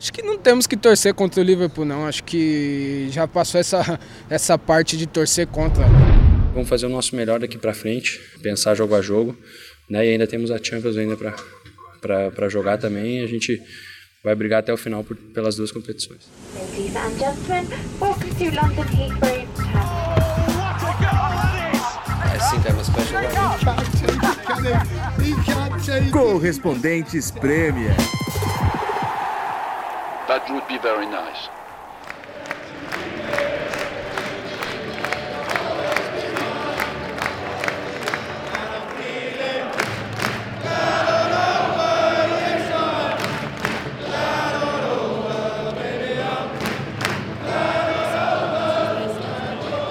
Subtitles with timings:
[0.00, 2.06] Acho que não temos que torcer contra o Liverpool, não.
[2.06, 5.84] Acho que já passou essa, essa parte de torcer contra.
[6.54, 9.36] Vamos fazer o nosso melhor daqui para frente, pensar jogo a jogo,
[9.90, 10.06] né?
[10.06, 13.20] E ainda temos a Champions ainda para jogar também.
[13.20, 13.62] A gente
[14.24, 16.20] vai brigar até o final por, pelas duas competições.
[16.54, 17.68] Ladies and gentlemen,
[18.00, 19.50] welcome to London Heathrow.
[26.10, 27.94] Correspondentes Premier.
[30.30, 31.50] That would be very nice.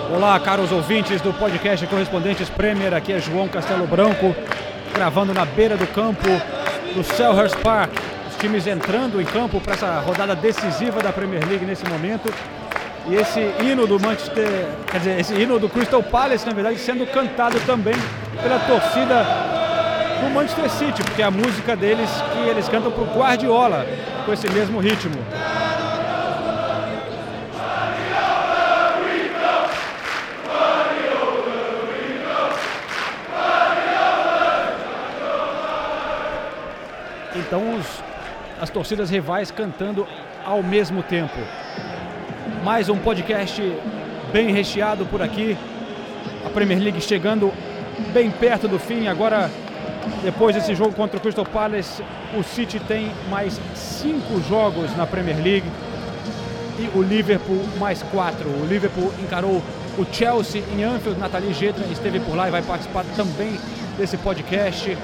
[0.09, 2.94] Olá, caros ouvintes do podcast Correspondentes Premier.
[2.94, 4.34] Aqui é João Castelo Branco,
[4.94, 6.30] gravando na beira do campo
[6.95, 7.92] do Selhurst Park,
[8.40, 12.34] times entrando em campo para essa rodada decisiva da Premier League nesse momento.
[13.08, 14.48] E esse hino do Manchester,
[14.90, 17.96] quer dizer, esse hino do Crystal Palace, na verdade, sendo cantado também
[18.42, 19.26] pela torcida
[20.22, 23.86] do Manchester City, porque é a música deles que eles cantam para o Guardiola
[24.26, 25.16] com esse mesmo ritmo.
[37.36, 38.09] Então os
[38.60, 40.08] as torcidas rivais cantando
[40.46, 41.38] ao mesmo tempo.
[42.64, 43.62] Mais um podcast
[44.32, 45.58] bem recheado por aqui.
[46.46, 47.54] A Premier League chegando
[48.14, 49.08] bem perto do fim.
[49.08, 49.50] Agora,
[50.24, 52.04] depois desse jogo contra o Crystal Palace,
[52.38, 55.70] o City tem mais cinco jogos na Premier League
[56.78, 58.50] e o Liverpool mais quatro.
[58.50, 59.62] O Liverpool encarou
[59.98, 61.20] o Chelsea em Anfield.
[61.20, 63.60] Nathalie Gedra esteve por lá e vai participar também
[63.98, 64.98] desse podcast.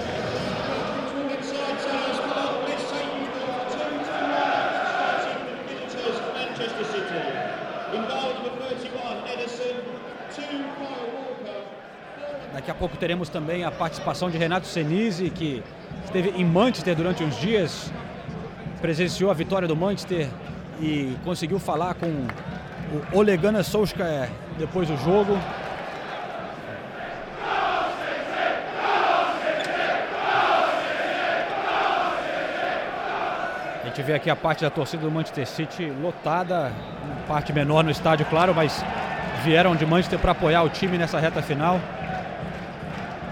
[12.86, 15.64] Pouco teremos também a participação de Renato Senise, que
[16.04, 17.92] esteve em Manchester durante uns dias,
[18.80, 20.28] presenciou a vitória do Manchester
[20.80, 24.30] e conseguiu falar com o Olegana Solskjaer
[24.60, 25.36] depois do jogo.
[33.82, 36.72] A gente vê aqui a parte da torcida do Manchester City lotada,
[37.28, 38.86] parte menor no estádio, claro, mas
[39.44, 41.82] vieram de Manchester para apoiar o time nessa reta final.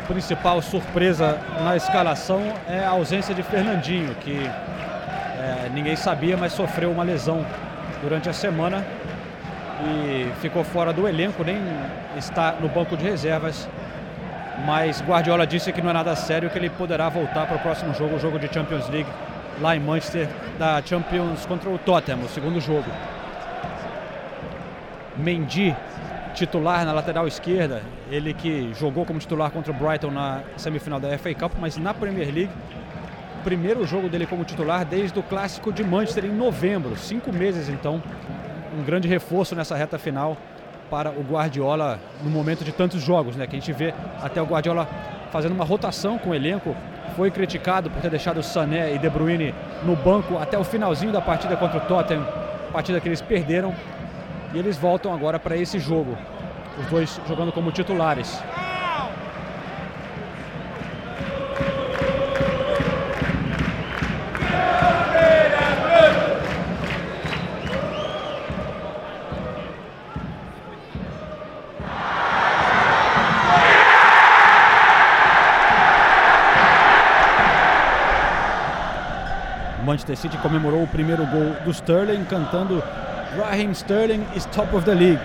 [0.08, 6.92] Principal surpresa na escalação é a ausência de Fernandinho, que é, ninguém sabia, mas sofreu
[6.92, 7.46] uma lesão
[8.02, 8.86] durante a semana
[9.82, 11.58] e ficou fora do elenco, nem
[12.18, 13.68] está no banco de reservas.
[14.66, 17.94] Mas Guardiola disse que não é nada sério, que ele poderá voltar para o próximo
[17.94, 19.10] jogo, o jogo de Champions League,
[19.62, 20.28] lá em Manchester,
[20.60, 22.90] da Champions contra o Tottenham, o segundo jogo.
[25.18, 25.76] Mendy
[26.34, 31.18] titular na lateral esquerda, ele que jogou como titular contra o Brighton na semifinal da
[31.18, 32.52] FA Cup, mas na Premier League,
[33.44, 38.02] primeiro jogo dele como titular desde o clássico de Manchester em novembro, cinco meses então,
[38.78, 40.36] um grande reforço nessa reta final
[40.90, 43.48] para o Guardiola no momento de tantos jogos, né?
[43.48, 44.88] Que a gente vê até o Guardiola
[45.32, 46.76] fazendo uma rotação com o elenco,
[47.16, 51.22] foi criticado por ter deixado Sané e De Bruyne no banco até o finalzinho da
[51.22, 52.26] partida contra o Tottenham,
[52.72, 53.74] partida que eles perderam
[54.54, 56.18] e eles voltam agora para esse jogo.
[56.80, 58.42] Os dois jogando como titulares.
[79.84, 82.82] Manchester City comemorou o primeiro gol do Sterling cantando
[83.38, 85.20] Raheem Sterling is top of the league.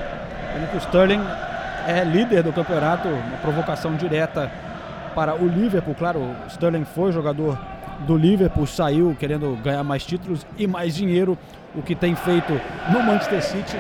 [0.53, 1.21] Sendo que o Sterling
[1.87, 4.51] é líder do campeonato, uma provocação direta
[5.15, 5.95] para o Liverpool.
[5.95, 7.59] Claro, o Sterling foi jogador
[8.07, 11.37] do Liverpool, saiu querendo ganhar mais títulos e mais dinheiro,
[11.75, 12.59] o que tem feito
[12.91, 13.77] no Manchester City.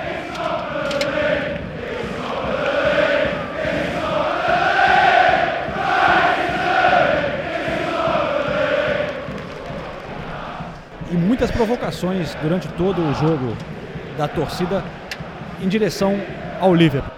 [11.10, 13.56] E muitas provocações durante todo o jogo
[14.18, 14.82] da torcida
[15.62, 16.20] em direção
[16.60, 17.12] ao Liverpool.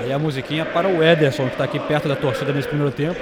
[0.00, 3.20] Aí a musiquinha para o Ederson, que está aqui perto da torcida nesse primeiro tempo.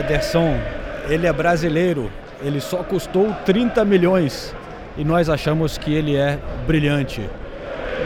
[0.00, 0.60] Ederson,
[1.08, 2.12] ele é brasileiro,
[2.42, 4.54] ele só custou 30 milhões
[4.98, 7.22] e nós achamos que ele é brilhante.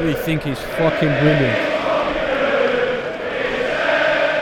[0.05, 1.57] We think he's fucking brilliant.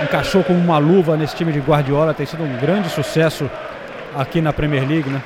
[0.03, 3.51] Encaixou como uma luva nesse time de Guardiola, tem sido um grande sucesso
[4.15, 5.23] aqui na Premier League, né?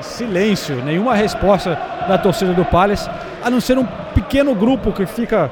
[0.00, 1.78] Silêncio, nenhuma resposta
[2.08, 3.08] da torcida do Palace,
[3.42, 5.50] a não ser um pequeno grupo que fica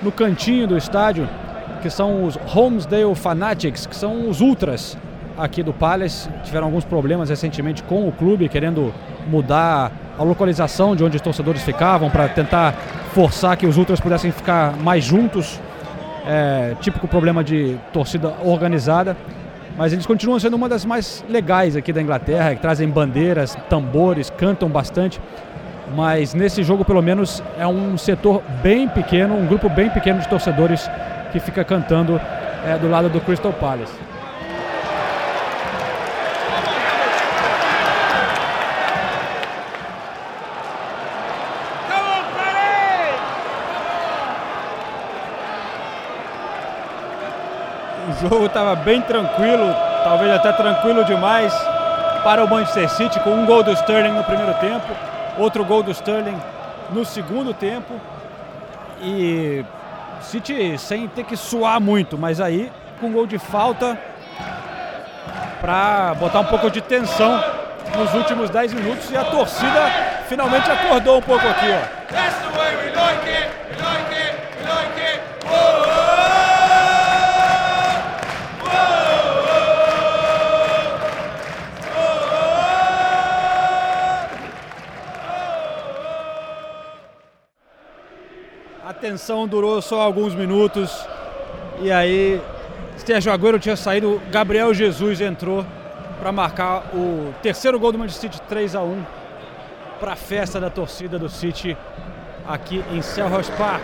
[0.00, 1.28] no cantinho do estádio,
[1.82, 4.96] que são os Homesdale Fanatics, que são os ultras
[5.36, 6.28] aqui do Palace.
[6.44, 8.94] Tiveram alguns problemas recentemente com o clube, querendo
[9.26, 12.72] mudar a localização de onde os torcedores ficavam para tentar
[13.12, 15.60] forçar que os ultras pudessem ficar mais juntos.
[16.24, 19.16] É, típico problema de torcida organizada.
[19.76, 24.30] Mas eles continuam sendo uma das mais legais aqui da Inglaterra, que trazem bandeiras, tambores,
[24.30, 25.20] cantam bastante.
[25.96, 30.28] Mas nesse jogo, pelo menos, é um setor bem pequeno, um grupo bem pequeno de
[30.28, 30.88] torcedores
[31.32, 32.20] que fica cantando
[32.64, 33.98] é, do lado do Crystal Palace.
[48.08, 49.74] O jogo estava bem tranquilo,
[50.04, 51.52] talvez até tranquilo demais
[52.22, 54.86] para o Manchester City, com um gol do Sterling no primeiro tempo,
[55.38, 56.38] outro gol do Sterling
[56.90, 57.94] no segundo tempo.
[59.00, 59.64] E
[60.22, 62.70] City sem ter que suar muito, mas aí
[63.00, 63.98] com gol de falta
[65.60, 67.42] para botar um pouco de tensão
[67.96, 69.90] nos últimos 10 minutos e a torcida
[70.28, 72.12] finalmente acordou um pouco aqui, ó.
[89.02, 91.04] Tensão durou só alguns minutos
[91.80, 92.40] e aí
[92.98, 95.66] Sérgio Agüero tinha saído, Gabriel Jesus entrou
[96.20, 99.04] para marcar o terceiro gol do Manchester City 3 a 1
[99.98, 101.76] para a festa da torcida do City
[102.46, 103.82] aqui em Selhurst Park.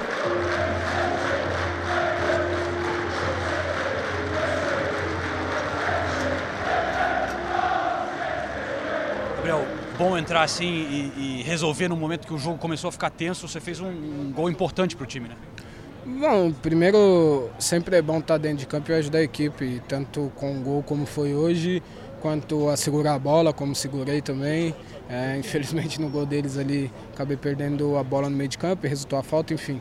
[9.98, 13.48] Bom entrar assim e, e, resolver no momento que o jogo começou a ficar tenso.
[13.48, 15.34] Você fez um, um gol importante para o time, né?
[16.06, 20.56] Bom, primeiro, sempre é bom estar dentro de campo e ajudar a equipe, tanto com
[20.56, 21.82] o gol como foi hoje,
[22.20, 24.74] quanto a segurar a bola, como segurei também.
[25.10, 29.18] É, infelizmente no gol deles ali acabei perdendo a bola no meio de campo, resultou
[29.18, 29.80] a falta, enfim.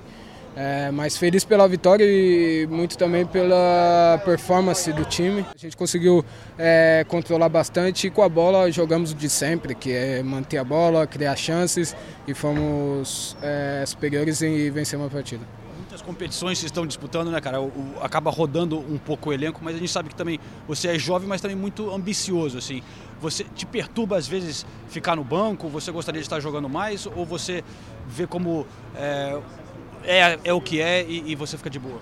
[0.56, 5.46] É, mas feliz pela vitória e muito também pela performance do time.
[5.54, 6.26] A gente conseguiu
[6.58, 11.06] é, controlar bastante e com a bola jogamos de sempre, que é manter a bola,
[11.06, 11.96] criar chances
[12.28, 15.46] e fomos é, superiores em vencer uma partida.
[15.78, 17.62] Muitas competições se estão disputando, né, cara?
[17.62, 20.90] O, o, acaba rodando um pouco o elenco, mas a gente sabe que também você
[20.90, 22.82] é jovem, mas também muito ambicioso, assim.
[23.22, 25.70] Você te perturba às vezes ficar no banco?
[25.70, 27.64] Você gostaria de estar jogando mais ou você
[28.08, 28.66] vê como
[30.08, 32.00] é, é, o que é e, e, você fica de boa?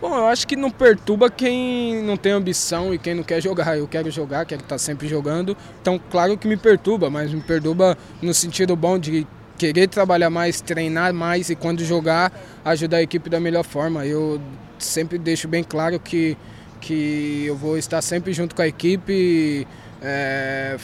[0.00, 3.78] Bom, eu acho que não perturba quem não tem ambição e quem não quer jogar.
[3.78, 5.56] Eu quero jogar, quero estar sempre jogando.
[5.80, 10.60] Então, claro que me perturba, mas me perturba no sentido bom de querer trabalhar mais,
[10.60, 12.32] treinar mais e quando jogar,
[12.64, 14.04] ajudar a equipe da melhor forma.
[14.04, 14.40] Eu
[14.78, 16.36] sempre deixo bem claro que,
[16.80, 19.66] que eu vou estar sempre junto com a equipe.
[20.02, 20.76] É,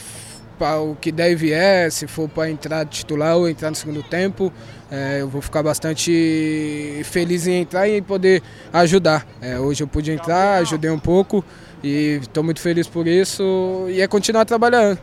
[0.61, 4.03] para o que der e vier, se for para entrar titular ou entrar no segundo
[4.03, 4.53] tempo,
[4.91, 8.43] é, eu vou ficar bastante feliz em entrar e poder
[8.73, 9.25] ajudar.
[9.41, 11.43] É, hoje eu pude entrar, ajudei um pouco
[11.81, 14.99] e estou muito feliz por isso e é continuar trabalhando.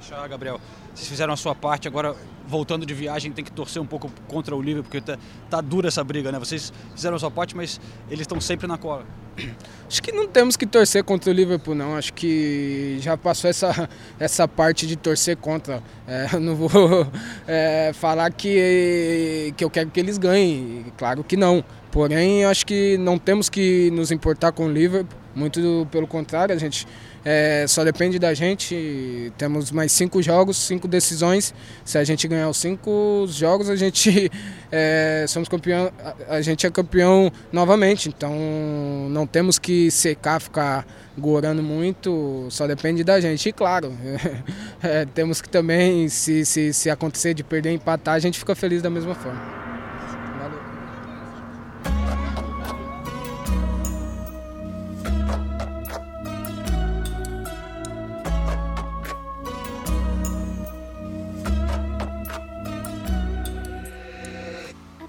[0.00, 0.58] Fechar, Gabriel.
[0.94, 2.14] Vocês fizeram a sua parte, agora
[2.52, 5.18] voltando de viagem tem que torcer um pouco contra o Liverpool, porque tá,
[5.48, 6.38] tá dura essa briga, né?
[6.38, 9.06] Vocês fizeram a sua parte, mas eles estão sempre na cola.
[9.88, 11.96] Acho que não temos que torcer contra o Liverpool, não.
[11.96, 13.88] Acho que já passou essa,
[14.20, 15.82] essa parte de torcer contra.
[16.06, 17.06] É, não vou
[17.46, 21.64] é, falar que, que eu quero que eles ganhem, claro que não.
[21.90, 26.58] Porém, acho que não temos que nos importar com o Liverpool, muito pelo contrário, a
[26.58, 26.86] gente
[27.24, 29.32] é, só depende da gente.
[29.38, 31.54] Temos mais cinco jogos, cinco decisões.
[31.84, 34.30] Se a gente ganhar os cinco jogos, a gente
[34.70, 35.92] é, somos campeão.
[36.28, 38.08] A gente é campeão novamente.
[38.08, 38.34] Então
[39.10, 40.86] não temos que secar, ficar
[41.16, 42.46] gorando muito.
[42.50, 43.48] Só depende da gente.
[43.48, 43.92] E claro,
[44.82, 48.82] é, temos que também, se, se, se acontecer de perder, empatar, a gente fica feliz
[48.82, 49.71] da mesma forma.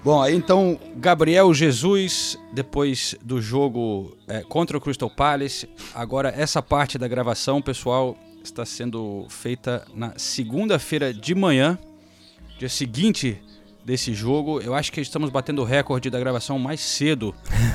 [0.04, 5.66] Bom, aí então, Gabriel Jesus, depois do jogo é, contra o Crystal Palace.
[5.94, 11.78] Agora, essa parte da gravação, pessoal, está sendo feita na segunda-feira de manhã,
[12.58, 13.42] dia seguinte
[13.84, 14.60] desse jogo.
[14.60, 17.34] Eu acho que estamos batendo o recorde da gravação mais cedo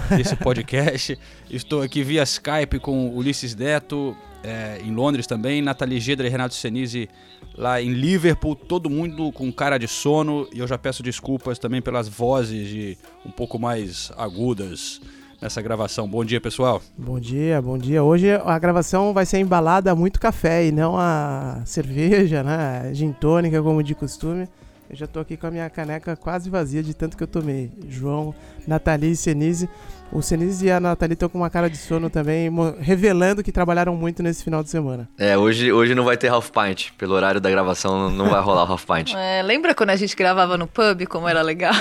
[0.10, 1.18] desse podcast.
[1.50, 6.56] Estou aqui via Skype com Ulisses Neto, é, em Londres também, Nathalie Gedra e Renato
[6.56, 7.10] Senise
[7.56, 10.48] lá em Liverpool, todo mundo com cara de sono.
[10.54, 15.01] E eu já peço desculpas também pelas vozes de um pouco mais agudas
[15.42, 16.08] nessa gravação.
[16.08, 16.82] Bom dia, pessoal.
[16.98, 18.04] Bom dia, bom dia.
[18.04, 22.92] Hoje a gravação vai ser embalada a muito café e não a cerveja, né?
[22.94, 24.48] Gin tônica, como de costume.
[24.89, 27.72] Eu já tô aqui com a minha caneca quase vazia de tanto que eu tomei.
[27.88, 28.34] João,
[28.67, 29.69] Nathalie e Senise.
[30.12, 33.96] O Senise e a Nathalie estão com uma cara de sono também, revelando que trabalharam
[33.96, 35.08] muito nesse final de semana.
[35.15, 36.89] É, hoje, hoje não vai ter half pint.
[36.98, 39.13] Pelo horário da gravação não vai rolar o half pint.
[39.13, 41.72] É, lembra quando a gente gravava no pub, como era legal?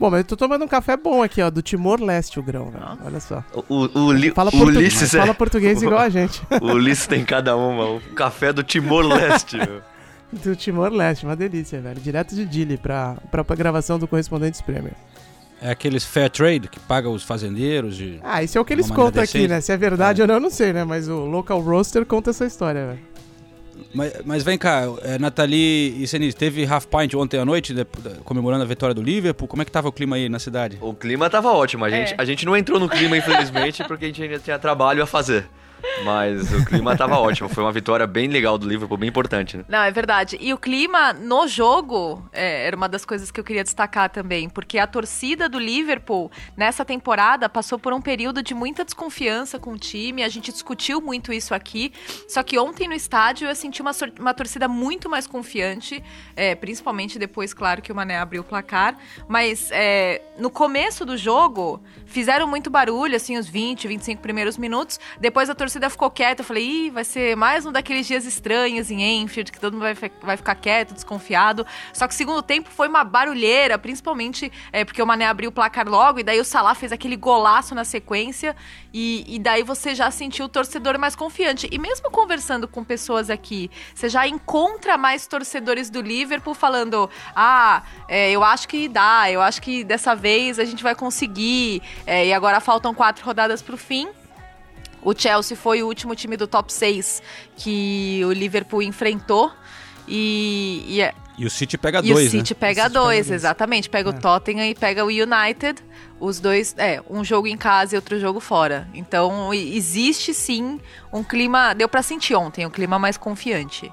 [0.00, 2.80] bom, mas eu tô tomando um café bom aqui, ó, do Timor-Leste, o grão, né?
[3.04, 3.44] Olha só.
[3.52, 5.18] O, o, o, fala, o Ulisses é...
[5.18, 6.40] fala português igual a gente.
[6.62, 7.84] o Ulisses tem cada uma.
[7.84, 9.82] O café do Timor-Leste, meu.
[10.42, 12.00] Do Timor-Leste, uma delícia, velho.
[12.00, 14.92] Direto de Dili pra, pra, pra gravação do Correspondentes Prêmio.
[15.62, 18.20] É aqueles fair trade que paga os fazendeiros de.
[18.22, 19.60] Ah, isso é o que eles contam aqui, né?
[19.60, 20.24] Se é verdade é.
[20.24, 20.84] ou não, eu não sei, né?
[20.84, 23.14] Mas o Local Roaster conta essa história, velho.
[23.94, 27.84] Mas, mas, vem cá, é, Nathalie e Senise, teve half pint ontem à noite, de,
[27.84, 29.48] de, comemorando a vitória do Liverpool.
[29.48, 30.78] Como é que tava o clima aí na cidade?
[30.80, 31.84] O clima tava ótimo.
[31.84, 32.16] A gente, é.
[32.18, 35.46] a gente não entrou no clima, infelizmente, porque a gente ainda tinha trabalho a fazer.
[36.04, 37.48] Mas o clima tava ótimo.
[37.48, 39.64] Foi uma vitória bem legal do Liverpool, bem importante, né?
[39.68, 40.36] Não, é verdade.
[40.40, 44.48] E o clima no jogo é, era uma das coisas que eu queria destacar também,
[44.48, 49.72] porque a torcida do Liverpool nessa temporada passou por um período de muita desconfiança com
[49.72, 50.22] o time.
[50.22, 51.92] A gente discutiu muito isso aqui.
[52.28, 56.02] Só que ontem no estádio eu senti uma, uma torcida muito mais confiante,
[56.34, 58.96] é, principalmente depois, claro, que o Mané abriu o placar.
[59.28, 64.98] Mas é, no começo do jogo fizeram muito barulho, assim, os 20, 25 primeiros minutos.
[65.20, 66.42] Depois a torcida torcida ficou quieta.
[66.42, 69.82] Eu falei, ih, vai ser mais um daqueles dias estranhos em Enfield, que todo mundo
[69.82, 71.66] vai, vai ficar quieto, desconfiado.
[71.92, 75.52] Só que o segundo tempo foi uma barulheira, principalmente é, porque o Mané abriu o
[75.52, 78.54] placar logo, e daí o Salah fez aquele golaço na sequência,
[78.92, 81.68] e, e daí você já sentiu o torcedor mais confiante.
[81.70, 87.82] E mesmo conversando com pessoas aqui, você já encontra mais torcedores do Liverpool falando: ah,
[88.06, 92.26] é, eu acho que dá, eu acho que dessa vez a gente vai conseguir, é,
[92.26, 94.08] e agora faltam quatro rodadas pro fim.
[95.04, 97.22] O Chelsea foi o último time do top 6
[97.56, 99.52] que o Liverpool enfrentou.
[100.08, 102.58] E, e, é e o City pega dois, E o City né?
[102.60, 103.90] pega o City dois, pega exatamente.
[103.90, 104.12] Pega é.
[104.12, 105.82] o Tottenham e pega o United.
[106.20, 108.88] Os dois, é, um jogo em casa e outro jogo fora.
[108.94, 110.80] Então, existe sim
[111.12, 113.90] um clima, deu para sentir ontem, um clima mais confiante.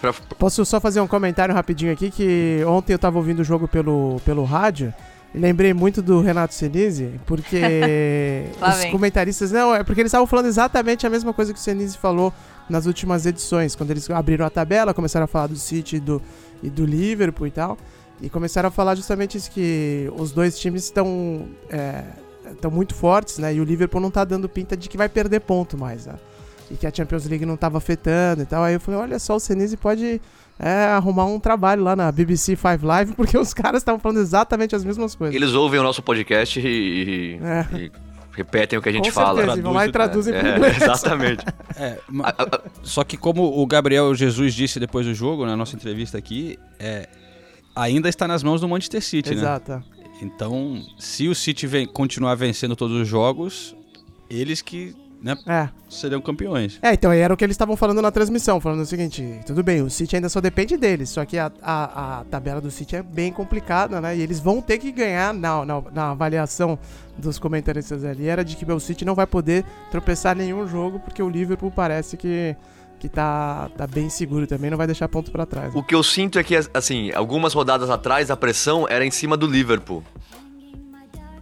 [0.00, 0.12] Pra...
[0.38, 4.20] Posso só fazer um comentário rapidinho aqui, que ontem eu tava ouvindo o jogo pelo,
[4.24, 4.92] pelo rádio,
[5.36, 7.60] lembrei muito do Renato Senise, porque
[8.60, 8.90] os vem.
[8.90, 9.52] comentaristas.
[9.52, 12.32] Não, é porque eles estavam falando exatamente a mesma coisa que o Senise falou
[12.68, 16.20] nas últimas edições, quando eles abriram a tabela, começaram a falar do City e do,
[16.62, 17.78] e do Liverpool e tal.
[18.20, 22.02] E começaram a falar justamente isso, que os dois times estão é,
[22.50, 23.54] estão muito fortes, né?
[23.54, 26.14] E o Liverpool não tá dando pinta de que vai perder ponto mais, né?
[26.70, 28.62] E que a Champions League não tava afetando e tal.
[28.62, 30.20] Aí eu falei, olha só, o Senise pode
[30.58, 34.74] é, arrumar um trabalho lá na BBC Five Live, porque os caras estavam falando exatamente
[34.74, 35.34] as mesmas coisas.
[35.34, 37.76] Eles ouvem o nosso podcast e, é.
[37.76, 37.92] e
[38.32, 39.42] repetem o que a gente Com fala.
[39.42, 40.76] Certeza, vão lá e traduzem é, inglês.
[40.80, 41.44] Exatamente.
[41.78, 41.98] É,
[42.82, 47.06] só que como o Gabriel Jesus disse depois do jogo, na nossa entrevista aqui, é,
[47.74, 49.72] ainda está nas mãos do Manchester City, Exato.
[49.72, 49.82] né?
[50.22, 53.76] Então, se o City vem, continuar vencendo todos os jogos,
[54.30, 55.36] eles que né?
[55.46, 55.68] É.
[55.88, 56.78] Seriam campeões.
[56.82, 59.82] É, então era o que eles estavam falando na transmissão, falando o seguinte, tudo bem,
[59.82, 63.02] o City ainda só depende deles, só que a, a, a tabela do City é
[63.02, 64.16] bem complicada, né?
[64.16, 66.78] E eles vão ter que ganhar na, na, na avaliação
[67.16, 71.22] dos comentaristas ali, era de que o City não vai poder tropeçar nenhum jogo, porque
[71.22, 72.56] o Liverpool parece que
[72.98, 75.74] que tá, tá bem seguro também, não vai deixar ponto para trás.
[75.74, 75.78] Né?
[75.78, 79.36] O que eu sinto é que, assim, algumas rodadas atrás a pressão era em cima
[79.36, 80.02] do Liverpool.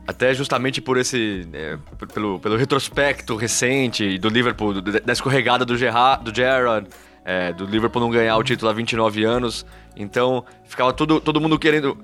[0.06, 1.49] Até justamente por esse.
[1.52, 1.78] É,
[2.12, 6.88] pelo, pelo retrospecto recente do Liverpool, do, da escorregada do, Gerard, do Gerrard,
[7.25, 9.64] é, do Liverpool não ganhar o título há 29 anos.
[9.96, 11.96] Então, ficava todo, todo mundo querendo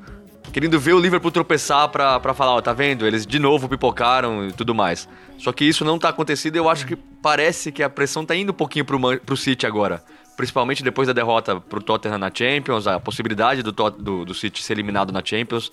[0.51, 3.07] querendo ver o Liverpool tropeçar pra, falar, ó, tá vendo?
[3.07, 5.09] Eles de novo pipocaram e tudo mais.
[5.39, 8.35] Só que isso não tá acontecendo e eu acho que parece que a pressão tá
[8.35, 10.03] indo um pouquinho pro, pro City agora.
[10.37, 14.73] Principalmente depois da derrota pro Tottenham na Champions, a possibilidade do, do, do City ser
[14.73, 15.71] eliminado na Champions.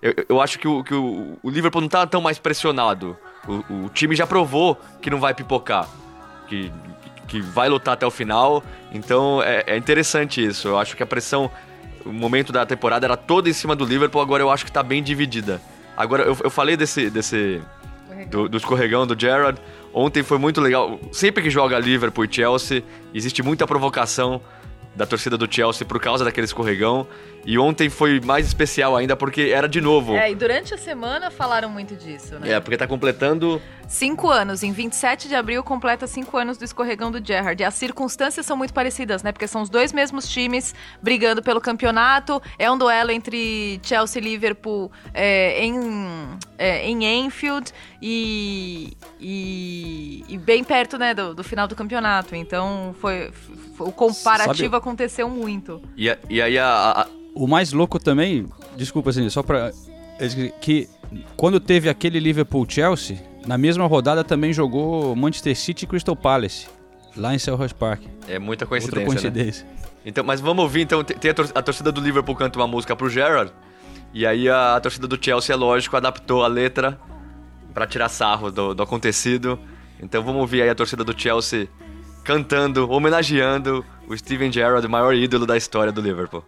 [0.00, 3.16] Eu, eu acho que, o, que o, o, Liverpool não tá tão mais pressionado.
[3.46, 5.88] O, o, time já provou que não vai pipocar,
[6.48, 6.70] que,
[7.26, 8.62] que vai lutar até o final.
[8.92, 10.68] Então é, é interessante isso.
[10.68, 11.50] Eu acho que a pressão
[12.04, 14.82] o momento da temporada era todo em cima do Liverpool, agora eu acho que tá
[14.82, 15.60] bem dividida.
[15.96, 17.10] Agora, eu, eu falei desse.
[17.10, 17.60] desse
[18.30, 19.60] do, do escorregão do Gerrard.
[19.92, 20.98] Ontem foi muito legal.
[21.12, 22.82] Sempre que joga Liverpool e Chelsea,
[23.14, 24.40] existe muita provocação
[24.96, 27.06] da torcida do Chelsea por causa daquele escorregão.
[27.44, 30.16] E ontem foi mais especial ainda porque era de novo.
[30.16, 32.52] É, e durante a semana falaram muito disso, né?
[32.52, 33.62] É, porque tá completando.
[33.86, 34.64] Cinco anos.
[34.64, 37.62] Em 27 de abril completa cinco anos do escorregão do Gerrard.
[37.62, 39.30] E as circunstâncias são muito parecidas, né?
[39.30, 42.42] Porque são os dois mesmos times brigando pelo campeonato.
[42.58, 45.78] É um duelo entre Chelsea e Liverpool é, em,
[46.58, 47.72] é, em Anfield
[48.02, 52.34] e, e, e, bem perto né, do, do final do campeonato.
[52.34, 53.30] Então foi
[53.78, 54.76] o comparativo Sabe...
[54.76, 55.80] aconteceu muito.
[55.96, 57.06] E, e aí a, a
[57.36, 59.70] o mais louco também, desculpa assim, só pra.
[60.60, 60.88] Que
[61.36, 66.66] quando teve aquele Liverpool-Chelsea, na mesma rodada também jogou Manchester City e Crystal Palace,
[67.14, 68.02] lá em Selhurst Park.
[68.26, 69.06] É muita coincidência.
[69.06, 69.66] Outra coincidência.
[69.66, 69.76] Né?
[70.06, 72.96] Então, mas vamos ouvir, então, tem a, tor a, torcida do Liverpool canta uma música
[72.96, 73.52] pro Gerrard,
[74.14, 76.98] e aí a, a torcida do Chelsea, é lógico, adaptou a letra
[77.74, 79.58] para tirar sarro do, do acontecido.
[80.00, 81.68] Então vamos ouvir aí a torcida do Chelsea
[82.26, 86.44] cantando, homenageando o Steven Gerrard, o maior ídolo da história do Liverpool.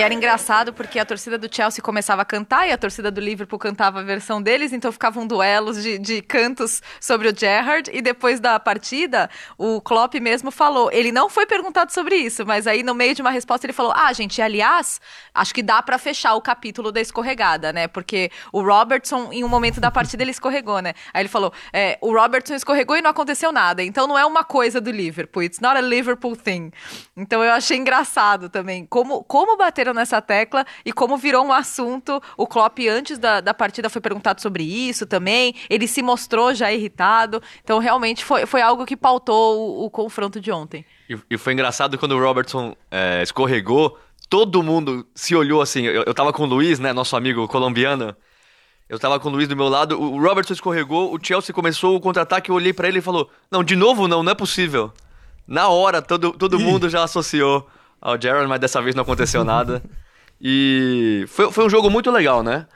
[0.00, 3.20] E era engraçado porque a torcida do Chelsea começava a cantar e a torcida do
[3.20, 7.90] Liverpool cantava a versão deles, então ficavam duelos de, de cantos sobre o Gerrard.
[7.92, 9.28] E depois da partida,
[9.58, 10.90] o Klopp mesmo falou.
[10.90, 13.92] Ele não foi perguntado sobre isso, mas aí no meio de uma resposta ele falou:
[13.94, 15.02] Ah, gente, aliás,
[15.34, 17.86] acho que dá para fechar o capítulo da escorregada, né?
[17.86, 20.94] Porque o Robertson, em um momento da partida, ele escorregou, né?
[21.12, 23.82] Aí ele falou: é, O Robertson escorregou e não aconteceu nada.
[23.82, 25.42] Então não é uma coisa do Liverpool.
[25.42, 26.72] It's not a Liverpool thing.
[27.14, 32.22] Então eu achei engraçado também como, como bateram nessa tecla e como virou um assunto.
[32.36, 35.54] O Klopp, antes da, da partida, foi perguntado sobre isso também.
[35.68, 37.42] Ele se mostrou já irritado.
[37.62, 40.84] Então, realmente, foi, foi algo que pautou o, o confronto de ontem.
[41.08, 43.98] E, e, foi engraçado quando o Robertson é, escorregou,
[44.28, 45.82] todo mundo se olhou assim.
[45.82, 48.14] Eu, eu tava com o Luiz, né, nosso amigo colombiano.
[48.88, 52.00] Eu tava com o Luiz do meu lado, o Robertson escorregou, o Chelsea começou o
[52.00, 54.92] contra-ataque, eu olhei para ele e falou: Não, de novo não, não é possível.
[55.46, 57.68] Na hora, todo, todo mundo já associou
[58.00, 59.82] ao Jared, mas dessa vez não aconteceu nada.
[60.42, 62.66] E foi, foi um jogo muito legal, né?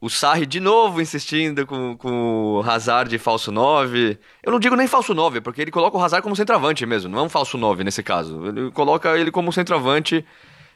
[0.00, 4.18] O Sarri de novo insistindo com, com o Hazard de falso 9.
[4.40, 7.18] Eu não digo nem falso 9, porque ele coloca o Hazard como centroavante mesmo, não
[7.18, 8.46] é um falso 9 nesse caso.
[8.46, 10.24] Ele coloca ele como centroavante.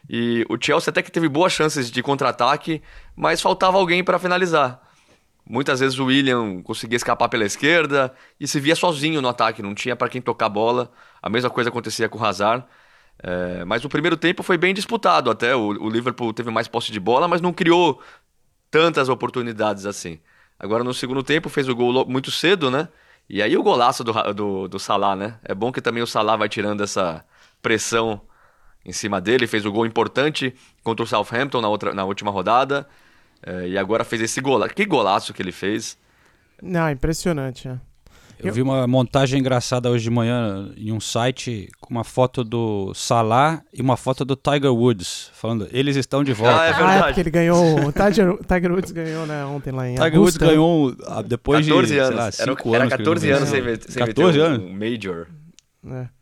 [0.09, 2.81] E o Chelsea até que teve boas chances de contra-ataque,
[3.15, 4.81] mas faltava alguém para finalizar.
[5.49, 9.73] Muitas vezes o William conseguia escapar pela esquerda e se via sozinho no ataque, não
[9.73, 10.91] tinha para quem tocar a bola.
[11.21, 12.65] A mesma coisa acontecia com o Hazard.
[13.21, 15.55] É, mas o primeiro tempo foi bem disputado até.
[15.55, 18.01] O, o, Liverpool teve mais posse de bola, mas não criou
[18.69, 20.19] tantas oportunidades assim.
[20.59, 22.89] Agora no segundo tempo fez o gol muito cedo, né?
[23.29, 25.35] E aí o golaço do, do, do Salah, né?
[25.43, 27.25] É bom que também o Salah vai tirando essa
[27.61, 28.21] pressão
[28.85, 29.47] em cima dele.
[29.47, 32.87] Fez o gol importante contra o Southampton na, outra, na última rodada.
[33.43, 34.73] É, e agora fez esse golaço.
[34.73, 35.97] Que golaço que ele fez.
[36.61, 37.79] Não, impressionante, né?
[38.39, 42.93] Eu, vi uma montagem engraçada hoje de manhã em um site com uma foto do
[42.93, 46.61] Salah e uma foto do Tiger Woods, falando eles estão de volta.
[46.61, 46.91] Ah, é verdade.
[46.91, 50.15] Ah, é porque ele ganhou, o Tiger, Tiger Woods ganhou né, ontem lá em Tiger
[50.15, 50.19] Augusta.
[50.19, 52.15] Woods ganhou ah, depois 14 de, anos.
[52.15, 52.73] Lá, era, anos.
[52.73, 54.59] Era 14 anos sem, sem 14 anos?
[54.59, 55.27] um Major.
[55.85, 56.16] É.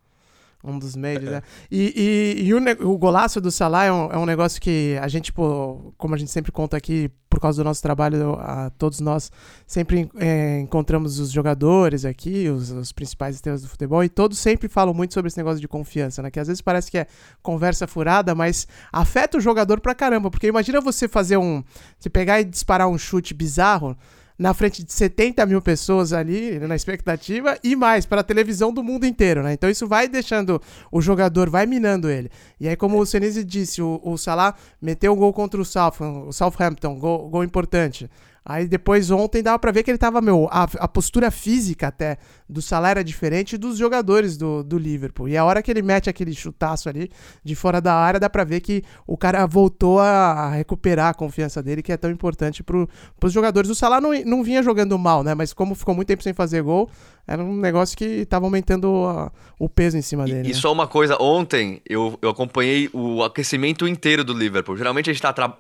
[0.66, 1.44] Um dos médios, né?
[1.70, 5.08] E, e, e o, o, golaço do Salah é um, é um, negócio que a
[5.08, 9.00] gente, pô, como a gente sempre conta aqui, por causa do nosso trabalho, a, todos
[9.00, 9.32] nós
[9.68, 14.68] sempre é, encontramos os jogadores aqui, os, os, principais estrelas do futebol, e todos sempre
[14.68, 16.32] falam muito sobre esse negócio de confiança, né?
[16.32, 17.06] Que às vezes parece que é
[17.44, 20.32] conversa furada, mas afeta o jogador pra caramba.
[20.32, 21.64] Porque imagina você fazer um.
[22.00, 23.96] Você pegar e disparar um chute bizarro
[24.38, 28.84] na frente de 70 mil pessoas ali na expectativa e mais para a televisão do
[28.84, 29.54] mundo inteiro, né?
[29.54, 32.30] Então isso vai deixando o jogador, vai minando ele.
[32.60, 36.02] E aí, como o Senise disse, o, o Salah meteu um gol contra o, South,
[36.28, 38.10] o Southampton, gol, gol importante.
[38.48, 42.20] Aí depois ontem dava para ver que ele tava, meu, a, a, postura física até
[42.48, 45.28] do Salah era diferente dos jogadores do, do Liverpool.
[45.28, 47.10] E a hora que ele mete aquele chutaço ali
[47.44, 51.64] de fora da área, dá para ver que o cara voltou a recuperar a confiança
[51.64, 52.88] dele, que é tão importante pro,
[53.20, 53.68] pros jogadores.
[53.68, 55.34] O Salah não, não vinha jogando mal, né?
[55.34, 56.88] Mas como ficou muito tempo sem fazer gol,
[57.28, 60.50] era um negócio que tava aumentando a, o peso em cima dele.
[60.50, 60.54] E, né?
[60.54, 64.78] só uma coisa, ontem eu, eu acompanhei o aquecimento inteiro do Liverpool.
[64.78, 65.54] Geralmente a gente tá tra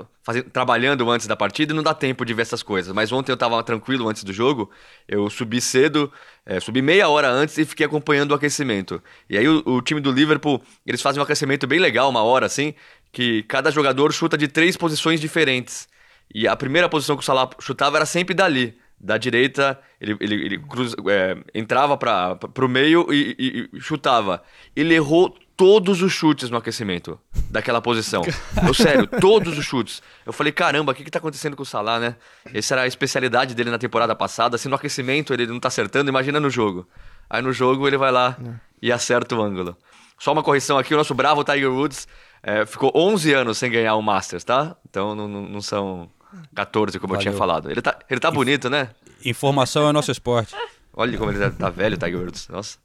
[0.52, 2.94] trabalhando antes da partida e não dá tempo de ver essas coisas coisa.
[2.94, 4.70] Mas ontem eu tava tranquilo antes do jogo,
[5.08, 6.12] eu subi cedo,
[6.46, 9.02] é, subi meia hora antes e fiquei acompanhando o aquecimento.
[9.30, 12.46] E aí o, o, time do Liverpool, eles fazem um aquecimento bem legal, uma hora
[12.46, 12.74] assim,
[13.12, 15.88] que cada jogador chuta de três posições diferentes.
[16.34, 18.76] E a primeira posição que o Salah chutava era sempre dali.
[19.06, 24.42] Da direita, ele, ele, ele cruz, é, entrava para o meio e, e, e chutava.
[24.76, 27.20] Ele errou todos os chutes no aquecimento
[27.52, 28.24] daquela posição.
[28.66, 30.02] Eu, sério, todos os chutes.
[30.26, 32.16] Eu falei, caramba, o que, que tá acontecendo com o Salah, né?
[32.52, 34.58] Essa era a especialidade dele na temporada passada.
[34.58, 36.88] Se no aquecimento ele não tá acertando, imagina no jogo.
[37.30, 38.54] Aí no jogo ele vai lá é.
[38.82, 39.78] e acerta o ângulo.
[40.18, 42.08] Só uma correção aqui, o nosso bravo Tiger Woods
[42.42, 44.76] é, ficou 11 anos sem ganhar o Masters, tá?
[44.90, 46.10] Então não, não, não são
[46.54, 47.20] 14, como Valeu.
[47.20, 47.70] eu tinha falado.
[47.70, 48.90] Ele tá, ele tá bonito, né?
[49.24, 50.56] Informação é nosso esporte.
[50.94, 52.48] Olha como ele tá, tá velho, Tiger Woods.
[52.48, 52.78] Nossa.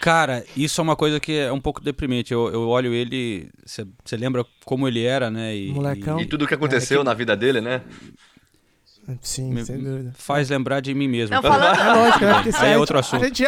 [0.00, 2.32] Cara, isso é uma coisa que é um pouco deprimente.
[2.32, 5.56] Eu, eu olho ele, você lembra como ele era, né?
[5.56, 6.18] E, Molecão.
[6.18, 7.04] E, e tudo que aconteceu é que...
[7.04, 7.82] na vida dele, né?
[9.20, 10.12] Sim, Me, sem dúvida.
[10.14, 11.34] Faz lembrar de mim mesmo.
[11.34, 11.78] Não, falando...
[11.78, 12.42] É lógico, né?
[12.58, 13.22] Aí é outro assunto.
[13.26, 13.44] Gente...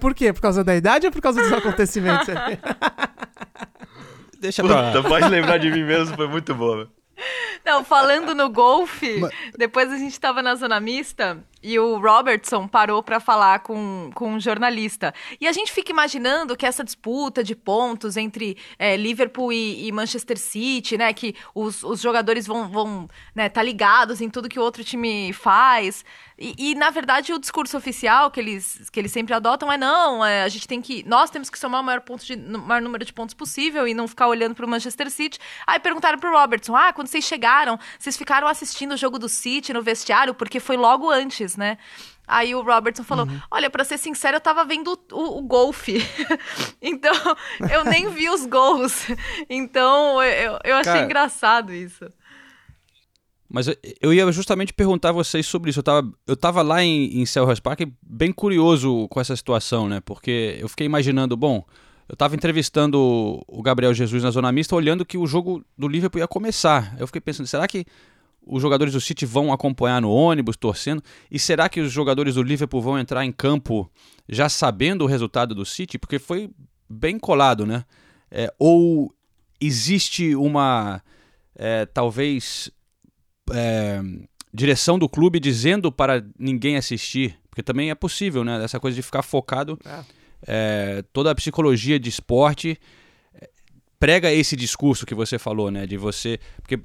[0.00, 0.32] por quê?
[0.32, 2.28] Por causa da idade ou por causa dos acontecimentos?
[4.40, 5.02] Deixa pra lá.
[5.02, 6.86] Faz lembrar de mim mesmo, foi muito bom.
[7.64, 9.20] Não, falando no golfe,
[9.56, 14.34] depois a gente tava na zona mista e o Robertson parou para falar com, com
[14.34, 15.12] um jornalista.
[15.40, 19.92] E a gente fica imaginando que essa disputa de pontos entre é, Liverpool e, e,
[19.92, 21.12] Manchester City, né?
[21.12, 25.32] Que os, os jogadores vão, vão né, tá ligados em tudo que o outro time
[25.32, 26.04] faz.
[26.38, 30.24] E, e, na verdade, o discurso oficial que eles, que eles sempre adotam é não,
[30.24, 31.02] é, a gente tem que.
[31.08, 34.06] Nós temos que somar o maior, ponto de, maior número de pontos possível e não
[34.06, 35.38] ficar olhando para o Manchester City.
[35.66, 39.72] Aí perguntaram pro Robertson: ah, quando vocês chegaram, vocês ficaram assistindo o jogo do City
[39.72, 41.76] no vestiário, porque foi logo antes, né?
[42.26, 43.40] Aí o Robertson falou: uhum.
[43.50, 45.98] Olha, para ser sincero, eu tava vendo o, o golfe.
[46.80, 47.14] então,
[47.70, 49.06] eu nem vi os gols.
[49.48, 52.06] Então, eu, eu achei Cara, engraçado isso.
[53.48, 53.68] Mas
[54.00, 55.78] eu ia justamente perguntar a vocês sobre isso.
[55.78, 60.00] Eu tava, eu tava lá em, em Selhurst Park bem curioso com essa situação, né?
[60.00, 61.64] Porque eu fiquei imaginando, bom,
[62.08, 62.98] eu tava entrevistando
[63.46, 66.96] o Gabriel Jesus na Zona Mista, olhando que o jogo do Liverpool ia começar.
[66.98, 67.86] Eu fiquei pensando, será que
[68.46, 71.02] os jogadores do City vão acompanhar no ônibus, torcendo?
[71.30, 73.90] E será que os jogadores do Liverpool vão entrar em campo
[74.28, 75.98] já sabendo o resultado do City?
[75.98, 76.50] Porque foi
[76.88, 77.84] bem colado, né?
[78.30, 79.12] É, ou
[79.60, 81.02] existe uma,
[81.56, 82.70] é, talvez,
[83.50, 84.00] é,
[84.54, 87.36] direção do clube dizendo para ninguém assistir?
[87.50, 88.62] Porque também é possível, né?
[88.62, 89.78] Essa coisa de ficar focado.
[89.84, 90.04] É.
[90.46, 92.78] é toda a psicologia de esporte
[93.34, 93.48] é,
[93.98, 95.86] prega esse discurso que você falou, né?
[95.86, 96.38] De você.
[96.60, 96.78] Porque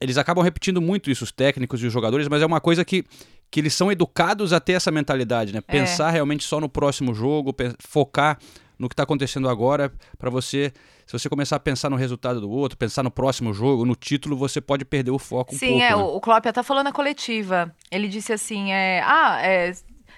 [0.00, 3.04] eles acabam repetindo muito isso, os técnicos e os jogadores, mas é uma coisa que,
[3.50, 5.60] que eles são educados a ter essa mentalidade, né?
[5.66, 5.72] É.
[5.72, 8.38] Pensar realmente só no próximo jogo, focar
[8.78, 10.72] no que está acontecendo agora, para você,
[11.04, 14.36] se você começar a pensar no resultado do outro, pensar no próximo jogo, no título,
[14.36, 15.80] você pode perder o foco um Sim, pouco.
[15.80, 15.96] Sim, é, né?
[15.96, 19.72] o Klopp até falou na coletiva, ele disse assim, é, ah, é,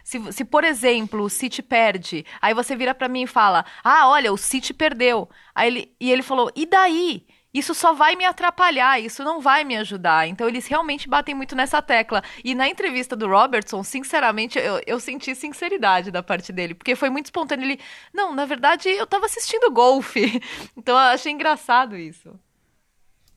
[0.05, 4.09] se, se, por exemplo, o City perde, aí você vira para mim e fala: Ah,
[4.09, 5.29] olha, o City perdeu.
[5.55, 7.25] Aí ele, e ele falou: E daí?
[7.53, 10.29] Isso só vai me atrapalhar, isso não vai me ajudar.
[10.29, 12.23] Então eles realmente batem muito nessa tecla.
[12.45, 17.11] E na entrevista do Robertson, sinceramente, eu, eu senti sinceridade da parte dele, porque foi
[17.11, 17.67] muito espontâneo.
[17.67, 17.81] Ele,
[18.15, 20.41] não, na verdade, eu tava assistindo golfe.
[20.77, 22.39] Então eu achei engraçado isso.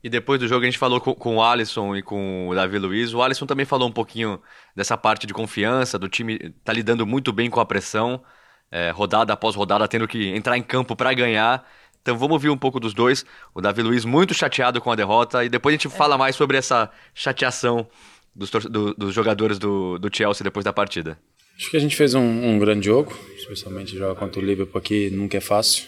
[0.04, 2.78] E depois do jogo a gente falou com, com, o Alisson e com o Davi
[2.78, 3.14] Luiz.
[3.14, 4.42] O Alisson também falou um pouquinho
[4.76, 8.22] dessa parte de confiança, do time tá lidando muito bem com a pressão,
[8.70, 11.66] é, rodada após rodada, tendo que entrar em campo para ganhar.
[12.04, 13.26] Então vamos ouvir um pouco dos dois.
[13.56, 16.58] O Davi Luiz muito chateado com a derrota e depois a gente fala mais sobre
[16.58, 17.88] essa chateação
[18.36, 21.18] dos, do, dos jogadores do, do, Chelsea depois da partida.
[21.58, 25.10] Acho que a gente fez um, um grande jogo, especialmente jogar contra o Liverpool aqui
[25.12, 25.86] nunca é fácil.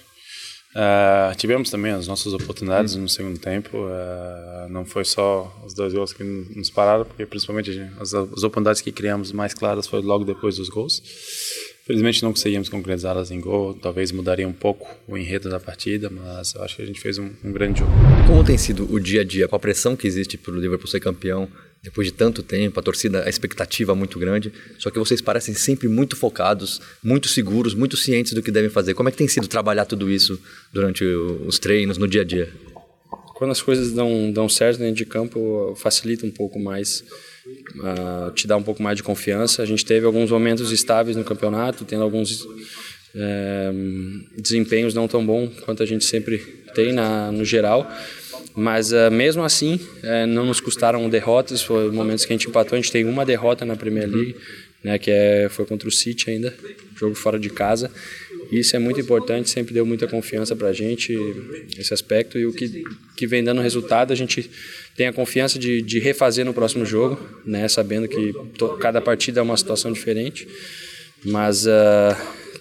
[0.75, 3.77] Uh, tivemos também as nossas oportunidades no segundo tempo.
[3.77, 8.81] Uh, não foi só os dois gols que nos pararam, porque principalmente as, as oportunidades
[8.81, 11.01] que criamos mais claras foi logo depois dos gols.
[11.85, 16.55] Felizmente não conseguimos concretizá-las em gol, talvez mudaria um pouco o enredo da partida, mas
[16.55, 17.91] eu acho que a gente fez um, um grande jogo.
[18.25, 20.87] Como tem sido o dia a dia, com a pressão que existe para o Liverpool
[20.87, 21.47] ser campeão,
[21.83, 25.53] depois de tanto tempo, a torcida, a expectativa é muito grande, só que vocês parecem
[25.53, 28.95] sempre muito focados, muito seguros, muito cientes do que devem fazer.
[28.95, 30.41] Como é que tem sido trabalhar tudo isso
[30.73, 32.51] durante os treinos, no dia a dia?
[33.35, 37.03] Quando as coisas dão, dão certo dentro de campo, facilita um pouco mais
[37.75, 39.61] uh, te dá um pouco mais de confiança.
[39.61, 42.51] A gente teve alguns momentos estáveis no campeonato, tendo alguns uh,
[44.37, 46.37] desempenhos não tão bons quanto a gente sempre
[46.73, 47.89] tem na, no geral.
[48.55, 51.61] Mas uh, mesmo assim, eh, não nos custaram derrotas.
[51.61, 52.77] Foi momentos que a gente empatou.
[52.77, 54.35] A gente tem uma derrota na Premier League,
[54.81, 56.53] né, que é, foi contra o City ainda,
[56.95, 57.91] jogo fora de casa.
[58.51, 61.13] Isso é muito importante, sempre deu muita confiança para a gente,
[61.77, 62.37] esse aspecto.
[62.37, 62.83] E o que,
[63.17, 64.49] que vem dando resultado, a gente
[64.95, 67.67] tenha confiança de, de refazer no próximo jogo, né?
[67.67, 70.47] Sabendo que to, cada partida é uma situação diferente.
[71.23, 72.15] Mas, uh,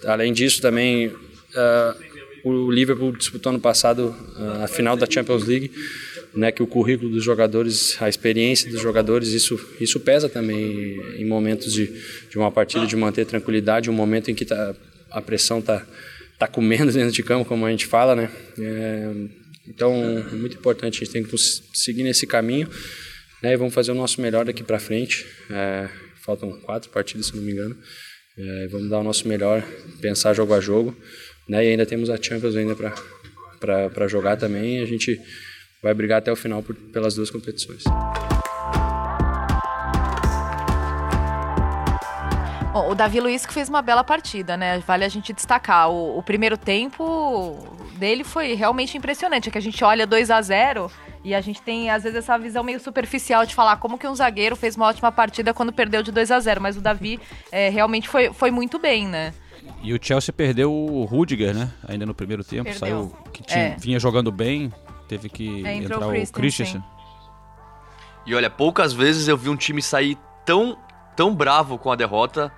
[0.05, 1.95] além disso, também uh,
[2.43, 5.71] o Liverpool disputou ano passado uh, a final da Champions League,
[6.35, 6.51] né?
[6.51, 11.73] Que o currículo dos jogadores, a experiência dos jogadores, isso, isso pesa também em momentos
[11.73, 11.87] de,
[12.29, 14.75] de uma partida, de manter tranquilidade, um momento em que tá,
[15.09, 15.87] a pressão está
[16.37, 18.29] tá comendo dentro de campo, como a gente fala, né?
[18.59, 21.37] É, então, é muito importante, a gente tem que
[21.73, 22.69] seguir nesse caminho
[23.43, 25.27] né, e vamos fazer o nosso melhor daqui para frente.
[25.51, 25.89] É,
[26.25, 27.77] faltam quatro partidas, se não me engano.
[28.37, 29.63] É, vamos dar o nosso melhor,
[30.01, 30.97] pensar jogo a jogo.
[31.49, 34.81] Né, e ainda temos a Champions ainda para jogar também.
[34.81, 35.21] a gente
[35.83, 37.85] vai brigar até o final por, pelas duas competições.
[42.75, 44.81] Bom, o Davi Luiz que fez uma bela partida, né?
[44.81, 45.89] Vale a gente destacar.
[45.89, 47.57] O, o primeiro tempo
[47.97, 49.49] dele foi realmente impressionante.
[49.49, 50.91] É que a gente olha 2 a 0
[51.23, 54.15] e a gente tem, às vezes, essa visão meio superficial de falar como que um
[54.17, 57.21] zagueiro fez uma ótima partida quando perdeu de 2 a 0 Mas o Davi
[57.53, 59.33] é, realmente foi, foi muito bem, né?
[59.81, 61.71] E o Chelsea perdeu o Rudiger, né?
[61.87, 62.65] Ainda no primeiro tempo.
[62.65, 62.81] Perdeu.
[62.81, 63.77] Saiu que tinha, é.
[63.79, 64.73] vinha jogando bem,
[65.07, 66.83] teve que é, entrar o Christensen.
[68.27, 70.77] E olha, poucas vezes eu vi um time sair tão,
[71.15, 72.53] tão bravo com a derrota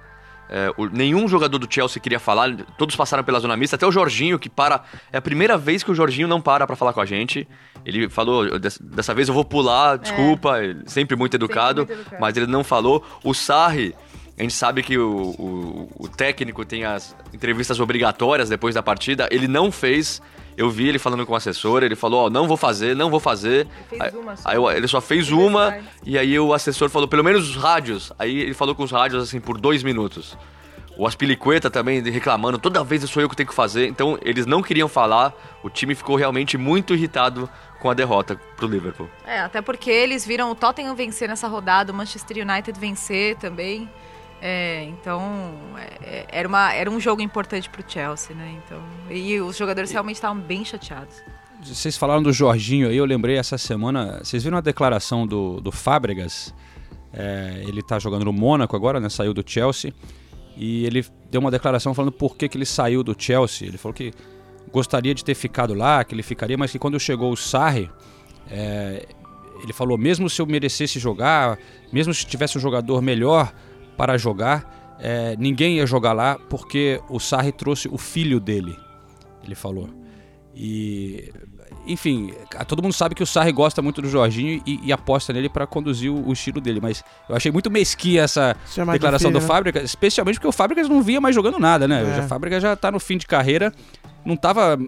[0.48, 3.92] é, o, nenhum jogador do Chelsea queria falar, todos passaram pela zona mista, até o
[3.92, 4.82] Jorginho, que para.
[5.12, 7.46] É a primeira vez que o Jorginho não para para falar com a gente.
[7.84, 10.76] Ele falou: dessa vez eu vou pular, desculpa, é.
[10.86, 13.04] sempre muito educado, sempre muito educado, mas ele não falou.
[13.24, 13.94] O Sarri.
[14.38, 19.28] A gente sabe que o, o, o técnico tem as entrevistas obrigatórias depois da partida.
[19.30, 20.20] Ele não fez.
[20.56, 23.10] Eu vi ele falando com o assessor, ele falou, ó, oh, não vou fazer, não
[23.10, 23.66] vou fazer.
[23.90, 24.48] Ele, fez uma só.
[24.48, 28.10] Aí, ele só fez uma, e aí o assessor falou, pelo menos os rádios.
[28.18, 30.36] Aí ele falou com os rádios, assim, por dois minutos.
[30.96, 33.86] O Aspilicueta também reclamando, toda vez sou eu que tenho que fazer.
[33.86, 38.66] Então, eles não queriam falar, o time ficou realmente muito irritado com a derrota pro
[38.66, 39.10] Liverpool.
[39.26, 43.90] É, até porque eles viram o Tottenham vencer nessa rodada, o Manchester United vencer também.
[44.40, 48.58] É, então é, é, era, uma, era um jogo importante para o Chelsea, né?
[48.64, 51.22] Então, e os jogadores realmente estavam bem chateados.
[51.64, 54.20] Vocês falaram do Jorginho aí, eu lembrei essa semana.
[54.22, 56.54] Vocês viram a declaração do, do Fábregas?
[57.12, 59.08] É, ele está jogando no Mônaco agora, né?
[59.08, 59.92] Saiu do Chelsea.
[60.56, 63.66] E ele deu uma declaração falando por que, que ele saiu do Chelsea.
[63.66, 64.12] Ele falou que
[64.70, 67.90] gostaria de ter ficado lá, que ele ficaria, mas que quando chegou o Sarri,
[68.50, 69.06] é,
[69.62, 71.58] ele falou: mesmo se eu merecesse jogar,
[71.92, 73.52] mesmo se tivesse um jogador melhor,
[73.96, 78.76] para jogar, é, ninguém ia jogar lá porque o Sarri trouxe o filho dele,
[79.44, 79.88] ele falou.
[80.54, 81.30] E,
[81.86, 82.32] enfim,
[82.66, 85.66] todo mundo sabe que o Sarri gosta muito do Jorginho e, e aposta nele para
[85.66, 89.42] conduzir o, o, estilo dele, mas eu achei muito mesquinha essa Chama declaração filho, do
[89.42, 89.46] né?
[89.46, 92.18] Fábrica, especialmente porque o Fábricas não via mais jogando nada, né?
[92.18, 92.20] É.
[92.20, 93.72] O Fábrica já tá no fim de carreira,
[94.24, 94.78] não tava.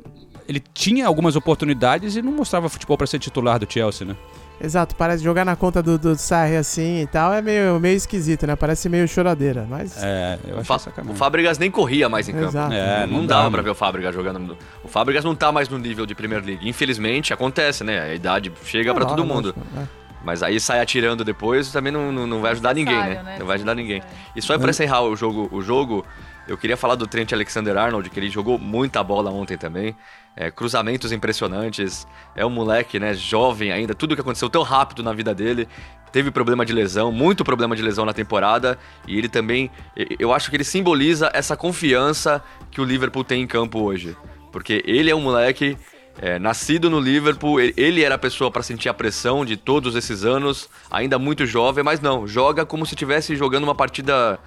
[0.49, 4.17] Ele tinha algumas oportunidades e não mostrava futebol para ser titular do Chelsea, né?
[4.61, 8.47] Exato, parece jogar na conta do, do Sarri assim e tal é meio, meio esquisito,
[8.47, 8.57] né?
[8.57, 10.03] Parece meio choradeira, mas...
[10.03, 12.47] É, eu acho o Fábricas nem corria mais em campo.
[12.47, 12.73] Exato.
[12.73, 14.57] É, não, não dava pra ver o Fábricas jogando.
[14.83, 16.69] O Fábricas não tá mais no nível de Premier League.
[16.69, 18.01] Infelizmente, acontece, né?
[18.01, 19.55] A idade chega é, para todo mundo.
[19.77, 19.99] É.
[20.25, 23.23] Mas aí sai atirando depois também não, não, não vai ajudar ninguém, né?
[23.23, 23.37] né?
[23.39, 24.03] Não vai ajudar ninguém.
[24.35, 26.05] E só para encerrar o jogo, o jogo,
[26.49, 29.95] eu queria falar do Trent Alexander-Arnold, que ele jogou muita bola ontem também
[30.39, 32.07] é, cruzamentos impressionantes.
[32.37, 35.69] É um moleque, né, jovem ainda, tudo que aconteceu tão rápido na vida dele.
[36.13, 39.71] Teve problema de lesão, muito problema de lesão na temporada, e ele também,
[40.19, 44.17] eu acho que ele simboliza essa confiança que o Liverpool tem em campo hoje.
[44.51, 45.77] Porque ele é um moleque
[46.21, 50.25] é, nascido no Liverpool, ele era a pessoa para sentir a pressão de todos esses
[50.25, 54.39] anos, ainda muito jovem, mas não, joga como se estivesse jogando uma partida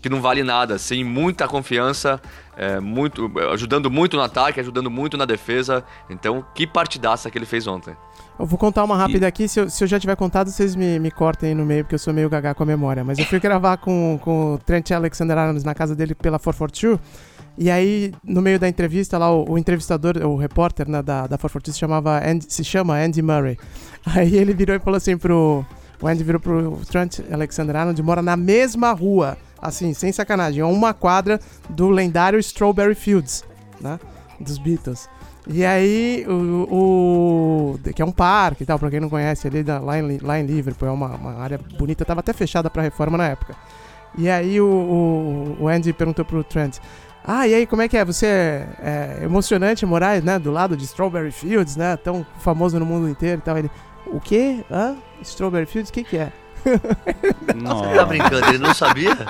[0.00, 2.20] que não vale nada, sem muita confiança,
[2.56, 5.84] é, muito, ajudando muito no ataque, ajudando muito na defesa.
[6.08, 7.96] Então, que partidaça que ele fez ontem.
[8.38, 9.28] Eu vou contar uma rápida e...
[9.28, 9.48] aqui.
[9.48, 11.94] Se eu, se eu, já tiver contado, vocês me, me cortem aí no meio, porque
[11.94, 13.02] eu sou meio gaga com a memória.
[13.02, 17.00] Mas eu fui gravar com, com o Trent Alexander-Arnold na casa dele pela 442.
[17.58, 21.38] E aí, no meio da entrevista, lá, o, o entrevistador, o repórter né, da, da
[21.38, 23.58] 442 se, chamava Andy, se chama Andy Murray.
[24.04, 25.64] Aí ele virou e falou assim pro...
[26.00, 30.92] O Andy virou pro Trent Alexander-Arnold, mora na mesma rua assim, sem sacanagem, é uma
[30.92, 33.44] quadra do lendário Strawberry Fields,
[33.80, 33.98] né?
[34.38, 35.08] Dos Beatles.
[35.48, 39.62] E aí, o, o, que é um parque e tal, pra quem não conhece, ali
[39.62, 42.82] da, lá, em, lá em Liverpool, é uma, uma área bonita, tava até fechada pra
[42.82, 43.54] reforma na época.
[44.18, 46.78] E aí o, o, o Andy perguntou pro Trent,
[47.26, 48.04] ah, e aí, como é que é?
[48.04, 52.86] Você é, é, emocionante morar, né, do lado de Strawberry Fields, né, tão famoso no
[52.86, 53.58] mundo inteiro e tal.
[53.58, 53.70] Ele,
[54.06, 54.64] o quê?
[54.70, 54.96] Hã?
[55.22, 56.32] Strawberry Fields, o que que é?
[57.56, 57.88] Nossa.
[57.88, 59.16] Você tá brincando, ele não sabia?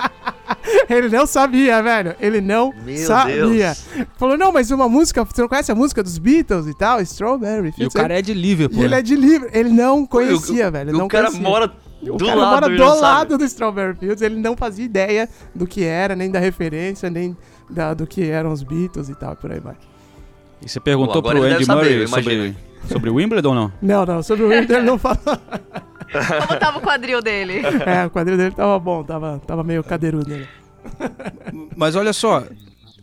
[0.89, 2.15] Ele não sabia, velho.
[2.19, 3.73] Ele não Meu sabia.
[3.73, 3.85] Deus.
[4.17, 7.01] Falou, não, mas uma música, você não conhece a música dos Beatles e tal?
[7.01, 7.93] Strawberry Fields.
[7.93, 8.83] E o cara é de Liverpool.
[8.83, 9.49] Ele é de Liverpool.
[9.53, 10.93] Ele não conhecia, velho.
[10.93, 11.47] o não cara conhecia.
[11.47, 15.29] mora o do cara lado, mora do lado do Strawberry Fields, ele não fazia ideia
[15.53, 17.35] do que era, nem da referência, nem
[17.69, 19.75] da, do que eram os Beatles e tal, por aí vai.
[20.63, 22.55] E você perguntou Pô, pro Andy Murray sobre,
[22.87, 23.73] sobre o Wimbledon ou não?
[23.81, 25.17] Não, não, sobre o Wimbledon ele não falou.
[26.47, 27.61] Como tava o quadril dele?
[27.85, 30.47] É, o quadril dele tava bom, tava, tava meio cadeirudo nele.
[31.75, 32.43] Mas olha só,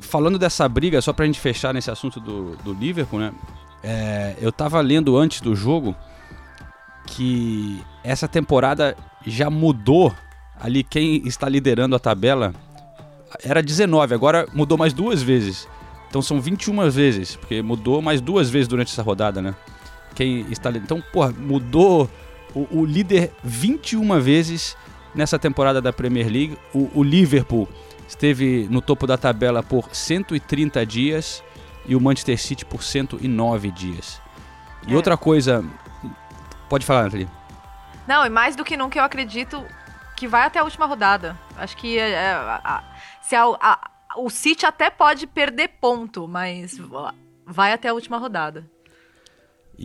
[0.01, 3.33] falando dessa briga, só pra gente fechar nesse assunto do, do Liverpool, né?
[3.83, 5.95] É, eu tava lendo antes do jogo
[7.07, 10.15] que essa temporada já mudou
[10.61, 12.55] ali quem está liderando a tabela.
[13.43, 15.69] Era 19, agora mudou mais duas vezes.
[16.09, 19.55] Então são 21 vezes, porque mudou mais duas vezes durante essa rodada, né?
[20.15, 22.09] Quem está Então, porra, mudou
[22.55, 24.77] o, o líder 21 vezes
[25.15, 26.57] nessa temporada da Premier League.
[26.73, 27.69] O, o, Liverpool
[28.07, 31.43] esteve no topo da tabela por 130 dias
[31.87, 34.21] e o Manchester City por 109 dias.
[34.87, 34.97] E é.
[34.97, 35.65] outra coisa.
[36.69, 37.29] Pode falar, Nathalie.
[38.07, 39.65] Não, e mais do que nunca eu acredito
[40.17, 41.39] que vai até a última rodada.
[41.57, 42.83] Acho que é, é, a,
[43.23, 43.79] se a,
[44.17, 46.79] o City até pode perder ponto, mas
[47.47, 48.69] vai até a última rodada.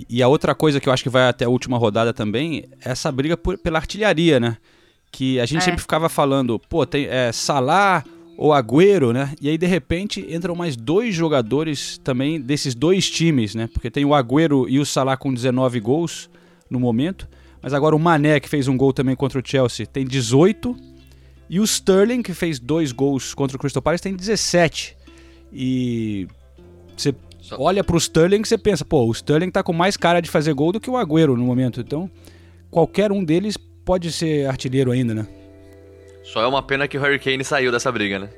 [0.08, 2.92] E a outra coisa que eu acho que vai até a última rodada também é
[2.92, 4.58] essa briga por, pela artilharia, né?
[5.12, 5.62] Que a gente é.
[5.62, 8.04] sempre ficava falando, pô, tem é, Salah
[8.38, 9.34] ou Agüero, né?
[9.42, 13.68] E aí de repente entram mais dois jogadores também desses dois times, né?
[13.68, 16.30] Porque tem o Agüero e o Salah com 19 gols
[16.69, 17.27] no momento,
[17.62, 20.75] mas agora o Mané que fez um gol também contra o Chelsea tem 18
[21.49, 24.95] e o Sterling que fez dois gols contra o Crystal Palace tem 17.
[25.51, 26.27] E
[26.95, 27.13] você
[27.53, 30.53] olha pro Sterling e você pensa, pô, o Sterling tá com mais cara de fazer
[30.53, 31.82] gol do que o Agüero no momento.
[31.82, 32.10] Então,
[32.69, 35.27] qualquer um deles pode ser artilheiro ainda, né?
[36.23, 38.29] Só é uma pena que o Harry Kane saiu dessa briga, né?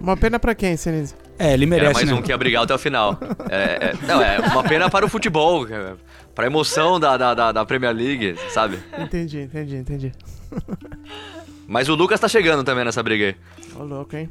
[0.00, 1.14] Uma pena para quem, Sinise?
[1.38, 2.14] É, ele merece, Era mais né?
[2.14, 3.18] um que ia brigar até o final.
[3.50, 5.66] É, é, não, é uma pena para o futebol,
[6.34, 8.78] para a emoção da, da, da Premier League, sabe?
[8.98, 10.12] Entendi, entendi, entendi.
[11.66, 13.36] Mas o Lucas tá chegando também nessa briga aí.
[13.76, 14.30] Ô, louco, hein?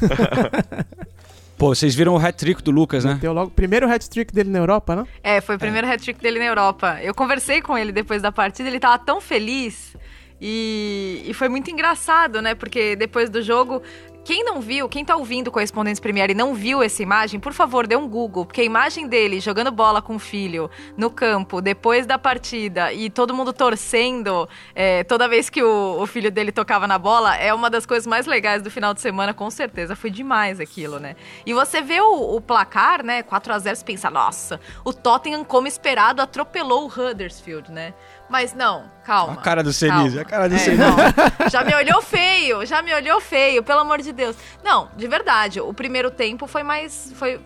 [1.56, 3.18] Pô, vocês viram o hat-trick do Lucas, né?
[3.20, 5.04] Deu logo primeiro hat-trick dele na Europa, né?
[5.22, 5.92] É, foi o primeiro é.
[5.92, 6.98] hat-trick dele na Europa.
[7.02, 9.94] Eu conversei com ele depois da partida, ele tava tão feliz.
[10.40, 12.54] E, e, foi muito engraçado, né?
[12.54, 13.82] Porque depois do jogo,
[14.24, 17.86] quem não viu, quem tá ouvindo Correspondentes Premier e não viu essa imagem, por favor,
[17.86, 22.06] dê um Google, porque a imagem dele jogando bola com o filho no campo, depois
[22.06, 26.86] da partida, e todo mundo torcendo é, toda vez que o, o, filho dele tocava
[26.86, 29.96] na bola, é uma das coisas mais legais do final de semana, com certeza.
[29.96, 31.16] Foi demais aquilo, né?
[31.44, 33.22] E você vê o, o placar, né?
[33.22, 37.94] 4 a 0 você pensa, nossa, o Tottenham, como esperado, atropelou o Huddersfield, né?
[38.30, 39.32] Mas não, calma.
[39.32, 40.82] A cara do Senise, a cara do é, Senise.
[41.50, 44.36] Já me olhou feio, já me olhou feio, pelo amor de Deus.
[44.62, 47.12] Não, de verdade, o primeiro tempo foi mais.
[47.16, 47.40] Foi...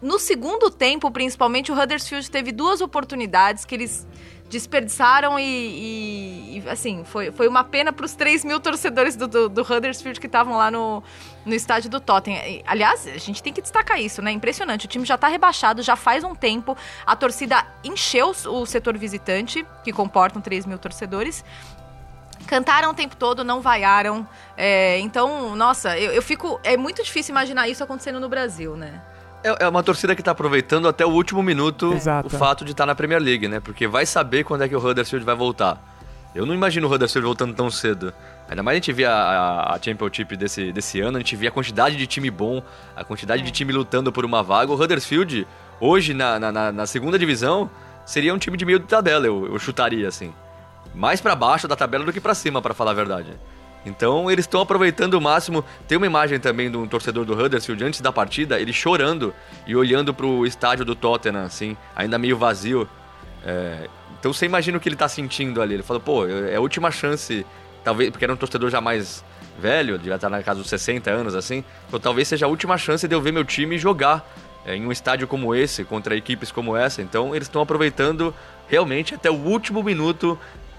[0.00, 4.06] No segundo tempo, principalmente, o Huddersfield teve duas oportunidades que eles
[4.54, 9.48] desperdiçaram e, e, assim, foi, foi uma pena para os 3 mil torcedores do, do,
[9.48, 11.02] do Huddersfield que estavam lá no,
[11.44, 12.62] no estádio do Tottenham.
[12.64, 14.30] Aliás, a gente tem que destacar isso, né?
[14.30, 14.86] Impressionante.
[14.86, 16.76] O time já está rebaixado, já faz um tempo.
[17.04, 21.44] A torcida encheu o setor visitante, que comportam 3 mil torcedores.
[22.46, 24.26] Cantaram o tempo todo, não vaiaram.
[24.56, 26.60] É, então, nossa, eu, eu fico.
[26.62, 29.02] É muito difícil imaginar isso acontecendo no Brasil, né?
[29.44, 32.28] É, é uma torcida que está aproveitando até o último minuto Exato.
[32.28, 33.60] o fato de estar tá na Premier League, né?
[33.60, 35.78] Porque vai saber quando é que o Huddersfield vai voltar.
[36.34, 38.12] Eu não imagino o Huddersfield voltando tão cedo.
[38.48, 41.52] Ainda mais a gente via a, a, Championship desse, desse ano, a gente via a
[41.52, 42.62] quantidade de time bom,
[42.96, 44.72] a quantidade de time lutando por uma vaga.
[44.72, 45.46] O Huddersfield,
[45.78, 47.70] hoje na, na, na segunda divisão,
[48.06, 50.32] seria um time de meio de tabela, eu, eu chutaria assim.
[50.94, 53.30] Mais para baixo da tabela do que para cima, para falar a verdade.
[53.84, 55.64] Então eles estão aproveitando o máximo.
[55.86, 59.34] Tem uma imagem também de um torcedor do Huddersfield antes da partida, ele chorando
[59.66, 62.88] e olhando pro estádio do Tottenham, assim, ainda meio vazio.
[63.44, 63.88] É...
[64.18, 65.74] Então você imagina o que ele tá sentindo ali.
[65.74, 67.44] Ele falou, pô, é a última chance,
[67.82, 69.22] talvez, porque era um torcedor já mais
[69.58, 71.62] velho, já tá na casa dos 60 anos, assim.
[71.86, 74.26] Então talvez seja a última chance de eu ver meu time jogar
[74.64, 77.02] é, em um estádio como esse, contra equipes como essa.
[77.02, 78.34] Então eles estão aproveitando
[78.68, 80.38] realmente até o último minuto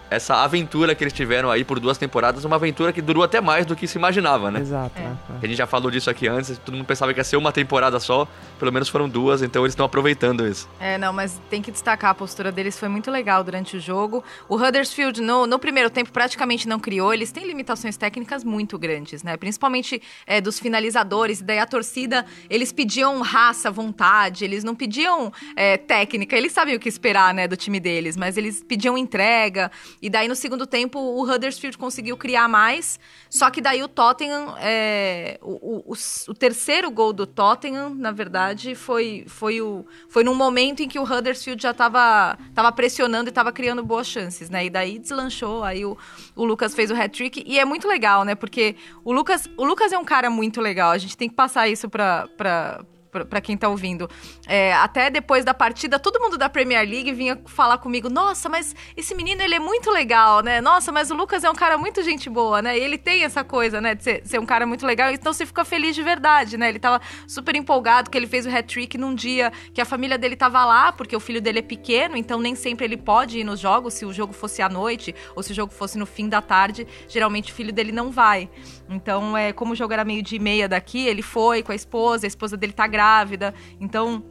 [0.10, 3.66] essa aventura que eles tiveram aí por duas temporadas, uma aventura que durou até mais
[3.66, 4.60] do que se imaginava, né?
[4.60, 4.98] Exato.
[4.98, 5.02] É.
[5.02, 5.18] É.
[5.44, 8.00] A gente já falou disso aqui antes, todo mundo pensava que ia ser uma temporada
[8.00, 8.28] só,
[8.60, 10.70] pelo menos foram duas, então eles estão aproveitando isso.
[10.80, 14.24] É, não, mas tem que destacar, a postura deles foi muito legal durante o jogo.
[14.48, 19.24] O Huddersfield, no, no primeiro tempo, praticamente não criou, eles têm limitações técnicas muito grandes,
[19.24, 19.38] né?
[19.38, 25.78] Principalmente é, dos finalizadores, daí a torcida, eles pediam raça, vontade, eles não pediam é,
[25.78, 29.72] técnica, eles sabiam o que esperar, né, do time deles, mas eles pediam entrega,
[30.06, 34.54] E daí no segundo tempo o Huddersfield conseguiu criar mais, só que daí o Tottenham,
[34.60, 35.94] é, o, o,
[36.28, 41.00] o, terceiro gol do Tottenham, na verdade, foi, foi, o, foi num momento em que
[41.00, 44.68] o Huddersfield já estava tava pressionando e estava criando boas chances, né?
[44.68, 45.98] E daí deslanchou, aí o,
[46.36, 48.36] o Lucas fez o hat-trick e é muito legal, né?
[48.36, 51.68] Porque o Lucas, o Lucas é um cara muito legal, a gente tem que passar
[51.68, 52.86] isso para
[53.24, 54.10] para quem tá ouvindo.
[54.48, 58.76] É, até depois da partida, todo mundo da Premier League vinha falar comigo: Nossa, mas
[58.98, 60.60] esse menino ele é muito legal, né?
[60.60, 62.78] Nossa, mas o Lucas é um cara muito gente boa, né?
[62.78, 63.96] E ele tem essa coisa, né?
[63.96, 65.12] De ser, ser, um cara muito legal.
[65.12, 66.68] Então você fica feliz de verdade, né?
[66.68, 70.36] Ele tava super empolgado que ele fez o hat-trick num dia que a família dele
[70.36, 73.60] tava lá, porque o filho dele é pequeno, então nem sempre ele pode ir nos
[73.60, 73.94] jogos.
[73.94, 76.88] Se o jogo fosse à noite ou se o jogo fosse no fim da tarde,
[77.08, 78.50] geralmente o filho dele não vai.
[78.90, 82.26] Então, é, como o jogo era meio de meia daqui, ele foi com a esposa,
[82.26, 83.54] a esposa dele tá grávida.
[83.80, 84.24] Então,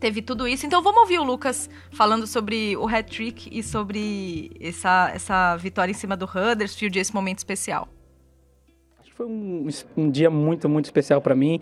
[0.00, 0.66] teve tudo isso.
[0.66, 5.94] Então vamos ouvir o Lucas falando sobre o hat-trick e sobre essa, essa vitória em
[5.94, 7.88] cima do Huddersfield, esse momento especial.
[9.14, 11.60] Foi um, um dia muito, muito especial para mim,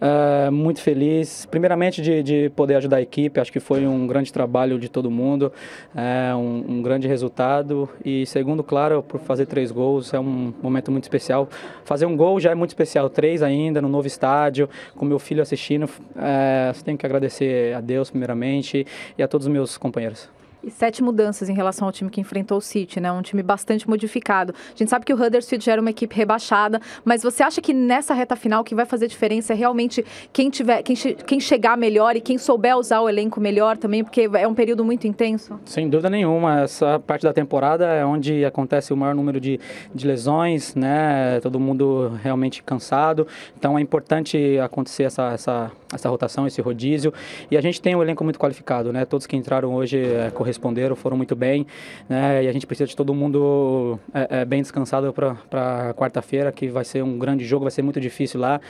[0.00, 1.44] uh, muito feliz.
[1.44, 5.10] Primeiramente de, de, poder ajudar a equipe, acho que foi um grande trabalho de todo
[5.10, 5.52] mundo,
[5.92, 7.88] uh, um, um, grande resultado.
[8.04, 11.48] E segundo, claro, por fazer três gols é um momento muito especial.
[11.84, 15.42] Fazer um gol já é muito especial, três ainda, no novo estádio, com meu filho
[15.42, 15.86] assistindo.
[15.86, 18.86] Uh, tenho que agradecer a Deus primeiramente
[19.18, 20.30] e a todos os meus companheiros
[20.66, 23.10] e sete mudanças em relação ao time que enfrentou o City, né?
[23.12, 24.54] Um time bastante modificado.
[24.74, 27.72] A gente sabe que o Huddersfield já era uma equipe rebaixada, mas você acha que
[27.72, 31.76] nessa reta final o que vai fazer diferença é realmente quem tiver, quem, quem chegar
[31.76, 35.58] melhor e quem souber usar o elenco melhor também, porque é um período muito intenso?
[35.64, 36.62] Sem dúvida nenhuma.
[36.62, 39.60] Essa parte da temporada é onde acontece o maior número de,
[39.94, 41.40] de lesões, né?
[41.40, 43.26] Todo mundo realmente cansado.
[43.56, 47.12] Então é importante acontecer essa, essa, essa rotação, esse rodízio.
[47.50, 49.04] E a gente tem um elenco muito qualificado, né?
[49.04, 51.66] Todos que entraram hoje é, responderam, foram muito bem,
[52.08, 52.44] né?
[52.44, 56.84] E a gente precisa de todo mundo é, é, bem descansado para quarta-feira, que vai
[56.84, 58.60] ser um grande jogo, vai ser muito difícil lá.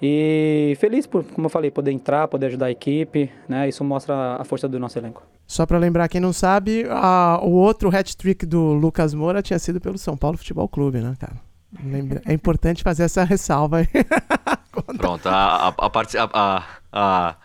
[0.00, 3.68] E feliz por, como eu falei, poder entrar, poder ajudar a equipe, né?
[3.68, 5.22] Isso mostra a força do nosso elenco.
[5.46, 9.80] Só para lembrar quem não sabe, a, o outro hat-trick do Lucas Moura tinha sido
[9.80, 11.36] pelo São Paulo Futebol Clube, né, cara?
[12.24, 13.88] É importante fazer essa ressalva aí.
[14.96, 15.90] Pronto, a, a,
[16.32, 16.62] a,
[16.92, 17.36] a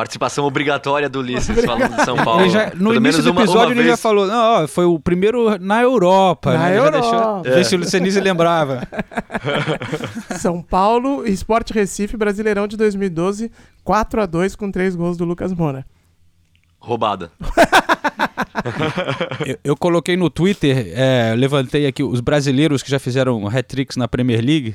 [0.00, 2.48] Participação obrigatória do Ulisses falando de São Paulo.
[2.48, 3.88] Já, no Pelo início do episódio uma ele vez...
[3.88, 6.54] já falou, não, ó, foi o primeiro na Europa.
[6.54, 6.78] Na né?
[6.78, 7.42] Europa.
[7.42, 7.54] Deixou, é.
[7.56, 8.88] Ver se o Lucenise lembrava.
[10.40, 13.52] São Paulo, Esporte Recife, Brasileirão de 2012,
[13.84, 15.84] 4 a 2 com 3 gols do Lucas Moura.
[16.78, 17.30] Roubada.
[19.44, 24.08] eu, eu, coloquei no Twitter, é, levantei aqui os brasileiros que já fizeram hat-tricks na
[24.08, 24.74] Premier League.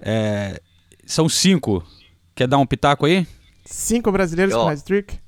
[0.00, 0.62] É,
[1.12, 1.84] são cinco.
[2.34, 3.26] Quer dar um pitaco aí?
[3.64, 5.18] Cinco brasileiros com hat-trick?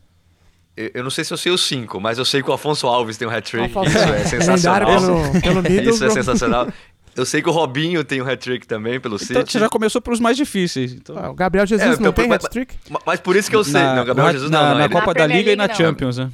[0.76, 3.18] Eu não sei se eu sei os cinco, mas eu sei que o Afonso Alves
[3.18, 3.70] tem um hat-trick.
[3.86, 5.00] Isso é sensacional.
[5.40, 6.68] Pelo, pelo Isso é sensacional.
[7.14, 9.52] Eu sei que o Robinho tem um hat-trick também pelo então, City.
[9.52, 10.94] Você já começou pelos mais difíceis.
[10.94, 11.16] Então.
[11.18, 12.74] Ah, o Gabriel Jesus é, não tem hat-trick?
[12.88, 13.82] Mas, mas, por isso que eu sei.
[13.82, 14.68] Na, não, Gabriel Jesus na, não.
[14.70, 16.30] Na, na Copa da Liga e na Champions, né?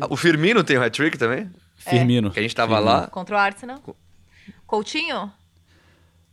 [0.00, 1.50] Ah, o Firmino tem um hat-trick também?
[1.76, 2.30] Firmino.
[2.30, 3.00] Que a gente tava Firmino.
[3.00, 3.06] lá.
[3.08, 3.82] Contra o Arsenal.
[4.64, 5.32] Coutinho?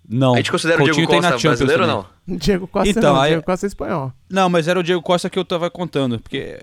[0.08, 0.34] Não.
[0.34, 1.95] A gente considera Coutinho o Diego Costa brasileiro também.
[1.95, 2.38] ou não?
[2.38, 3.32] Diego Costa então, não, aí...
[3.32, 4.14] Diego Costa é espanhol.
[4.30, 6.20] Não, mas era o Diego Costa que eu tava contando.
[6.20, 6.60] Porque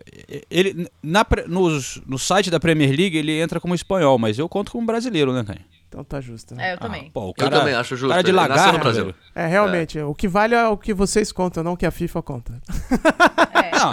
[0.51, 4.72] ele, na, nos, no site da Premier League ele entra como espanhol, mas eu conto
[4.72, 5.61] como brasileiro, né, cara?
[5.89, 6.55] Então tá justo.
[6.55, 6.70] Né?
[6.70, 7.07] É, eu também.
[7.07, 8.11] Ah, pô, cara, eu também acho justo.
[8.11, 9.14] Cara de lagar, no Brasil.
[9.34, 9.99] É, realmente.
[9.99, 10.05] É.
[10.05, 12.61] O que vale é o que vocês contam, não o que a FIFA conta.
[13.55, 13.78] É.
[13.78, 13.93] Não.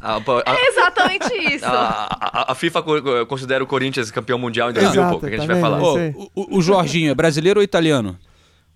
[0.00, 1.64] A, a, é exatamente isso.
[1.66, 2.82] A, a, FIFA
[3.26, 5.82] considera o Corinthians campeão mundial em 2000, Exato, pô, que a gente tá vai falar.
[5.82, 8.16] O, o Jorginho é brasileiro ou italiano?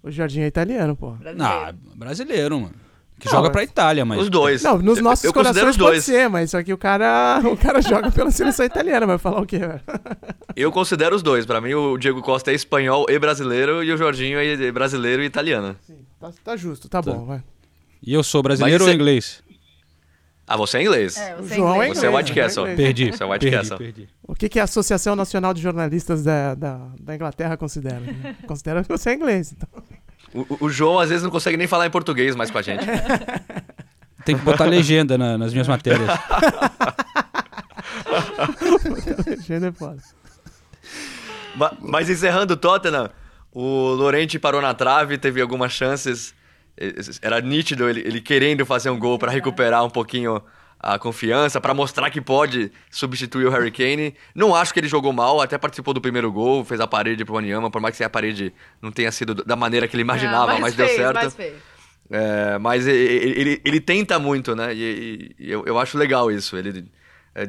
[0.02, 1.12] O Jorginho é italiano, pô.
[1.12, 1.44] Brasileiro.
[1.44, 2.74] Ah, brasileiro, mano.
[3.22, 4.20] Que não, joga pra Itália, mas.
[4.20, 4.64] Os dois.
[4.64, 5.90] Não, nos nossos eu, corações os dois.
[5.98, 9.40] pode ser, mas só que o cara, o cara joga pela seleção italiana, vai falar
[9.40, 9.80] o quê, velho?
[10.56, 11.46] Eu considero os dois.
[11.46, 15.26] Pra mim, o Diego Costa é espanhol e brasileiro e o Jorginho é brasileiro e
[15.26, 15.76] italiano.
[15.86, 17.42] Sim, tá, tá justo, tá, tá, bom, vai.
[18.02, 19.40] E eu sou brasileiro ou inglês?
[20.52, 21.16] Ah, você é inglês.
[21.16, 21.98] É, você, é João inglês.
[21.98, 22.66] você é White Castle.
[22.66, 23.10] É perdi.
[23.10, 23.78] Você é White perdi, Castle.
[23.78, 24.08] Perdi.
[24.22, 28.00] O que, que a Associação Nacional de Jornalistas da, da, da Inglaterra considera?
[28.00, 28.36] Né?
[28.46, 29.66] considera que você é inglês, então.
[30.34, 32.84] O, o, João às vezes não consegue nem falar em português mais com a gente.
[34.26, 36.08] Tem que botar legenda na, nas minhas matérias.
[39.26, 40.02] legenda é foda.
[41.56, 43.08] Mas, mas encerrando o Tottenham,
[43.50, 46.34] o Lorente parou na trave, teve algumas chances.
[47.20, 50.42] Era nítido ele, ele querendo fazer um gol para recuperar um pouquinho
[50.82, 54.16] a confiança, para mostrar que pode substituir o Harry Kane.
[54.34, 57.34] Não acho que ele jogou mal, até participou do primeiro gol, fez a parede pro
[57.34, 60.74] Wanyama, por mais que a parede não tenha sido da maneira que ele imaginava, mas
[60.74, 61.30] fez, deu certo.
[61.30, 61.54] Fez.
[62.10, 64.74] É, mas ele, ele, ele, tenta muito, né?
[64.74, 66.56] E, e eu, eu, acho legal isso.
[66.56, 66.84] Ele,
[67.34, 67.48] é,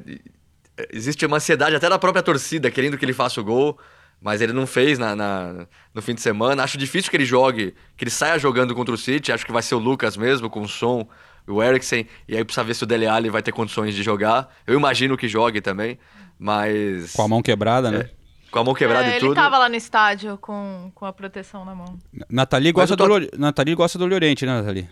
[0.92, 3.80] existe uma ansiedade até da própria torcida, querendo que ele faça o gol,
[4.24, 6.64] mas ele não fez na, na, no fim de semana.
[6.64, 9.34] Acho difícil que ele jogue, que ele saia jogando contra o City.
[9.34, 11.06] Acho que vai ser o Lucas mesmo, com o som,
[11.46, 14.50] o Eriksen, e aí precisa ver se o Dele Alli vai ter condições de jogar.
[14.66, 16.00] Eu imagino que jogue também,
[16.40, 17.12] mas...
[17.12, 17.98] Com a mão quebrada, né?
[17.98, 18.10] É,
[18.50, 19.34] com a mão quebrada é, e tudo.
[19.34, 22.00] Ele tava lá no estádio com, com a proteção na mão.
[22.30, 23.20] Nathalie gosta, tô...
[23.20, 24.90] do, Nathalie gosta do Llorente, né, Nathalie?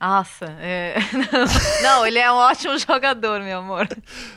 [0.00, 0.94] Nossa, é...
[1.82, 3.88] não, ele é um ótimo jogador, meu amor.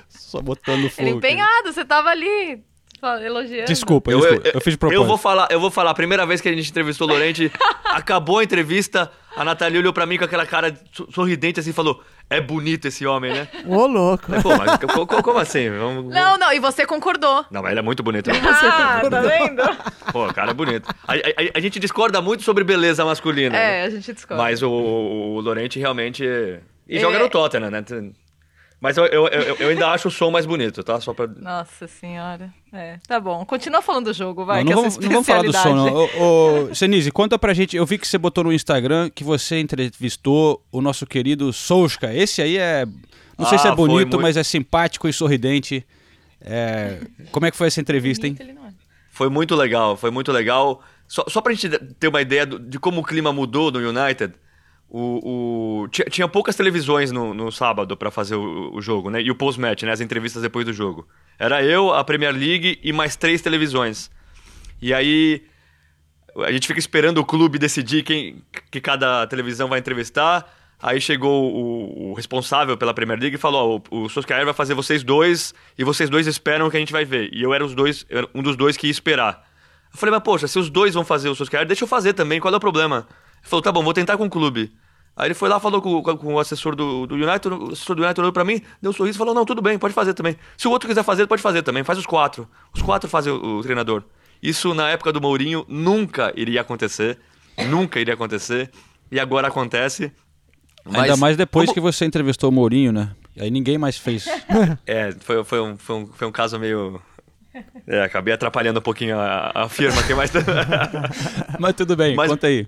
[0.07, 1.01] Só botando fogo.
[1.01, 2.63] Ele é empenhado, você tava ali
[3.21, 3.65] elogiando.
[3.65, 5.01] Desculpa, eu, desculpa, eu, eu, fiz de propósito.
[5.01, 7.51] Eu vou falar, eu vou falar, a primeira vez que a gente entrevistou o Lorente,
[7.85, 10.73] acabou a entrevista, a Natália olhou pra mim com aquela cara
[11.13, 13.47] sorridente assim e falou: É bonito esse homem, né?
[13.65, 14.25] Ô, louco.
[14.27, 15.69] Mas, pô, mas como assim?
[15.69, 17.45] Vamos, Não, não, e você concordou.
[17.49, 18.29] Não, mas ele é muito bonito.
[18.29, 18.39] Né?
[18.43, 19.61] Ah, tá vendo?
[20.11, 20.89] Pô, o cara é bonito.
[21.07, 21.17] A, a,
[21.55, 23.55] a, gente discorda muito sobre beleza masculina.
[23.55, 23.83] É, né?
[23.85, 24.43] a gente discorda.
[24.43, 26.23] Mas o, o Lorente realmente.
[26.87, 26.99] E é...
[26.99, 27.83] joga no Tottenham, né?
[28.81, 31.01] Mas eu, eu, eu, eu, ainda acho o som mais bonito, tá?
[31.01, 31.27] Só pra...
[31.27, 32.49] Nossa senhora.
[32.71, 33.43] É, tá bom.
[33.45, 34.63] Continua falando do jogo, vai.
[34.63, 36.09] Não, não, vamos, não vamos, falar do som, não.
[36.17, 37.75] Ô, Senise, conta pra gente.
[37.75, 42.13] Eu vi que você botou no Instagram que você entrevistou o nosso querido Souska.
[42.13, 42.85] Esse aí é.
[43.37, 44.21] Não sei se é ah, bonito, muito...
[44.21, 45.85] mas é simpático e sorridente.
[46.41, 46.99] É...
[47.31, 48.37] Como é que foi essa entrevista, hein?
[48.39, 48.69] É.
[49.11, 50.81] Foi muito legal, foi muito legal.
[51.05, 51.69] Só, só pra gente
[51.99, 54.33] ter uma ideia de como o clima mudou no United.
[54.91, 59.21] O, o, tinha, poucas televisões no, no sábado para fazer o, o, jogo, né?
[59.21, 59.91] E o post-match, né?
[59.91, 61.07] As entrevistas depois do jogo.
[61.37, 64.09] Era eu, a Premier League e mais três televisões.
[64.81, 65.43] E aí
[66.37, 70.51] a gente fica esperando o clube decidir quem que cada televisão vai entrevistar.
[70.81, 74.53] Aí chegou o, o responsável pela Premier League e falou: oh, o, o Solskjaer vai
[74.55, 77.29] fazer vocês dois e vocês dois esperam o que a gente vai ver.
[77.31, 79.47] E eu era os dois, um dos dois que ia esperar.
[79.93, 82.39] Eu falei, mas poxa, se os dois vão fazer o Solskjaer, deixa eu fazer também,
[82.39, 83.07] qual é o problema?
[83.41, 84.71] Ele falou, tá bom, vou tentar com o clube.
[85.15, 88.03] Aí ele foi lá, falou com, com, o assessor do, do United, o assessor do
[88.03, 90.37] United olhou pra mim, deu um sorriso e falou, não, tudo bem, pode fazer também.
[90.57, 92.47] Se o outro quiser fazer, pode fazer também, faz os quatro.
[92.73, 94.03] Os quatro fazem o, o treinador.
[94.41, 97.19] Isso na época do Mourinho nunca iria acontecer,
[97.67, 98.71] nunca iria acontecer,
[99.11, 100.11] e agora acontece.
[100.85, 101.73] Mas, Ainda mais depois como...
[101.73, 103.11] que você entrevistou o Mourinho, né?
[103.37, 104.25] Aí ninguém mais fez.
[104.87, 107.01] é, foi, foi, um, foi, um, foi um caso meio
[107.87, 110.31] é, acabei atrapalhando um pouquinho a, a firma aqui, mas.
[111.59, 112.67] mas tudo bem, mas, conta aí.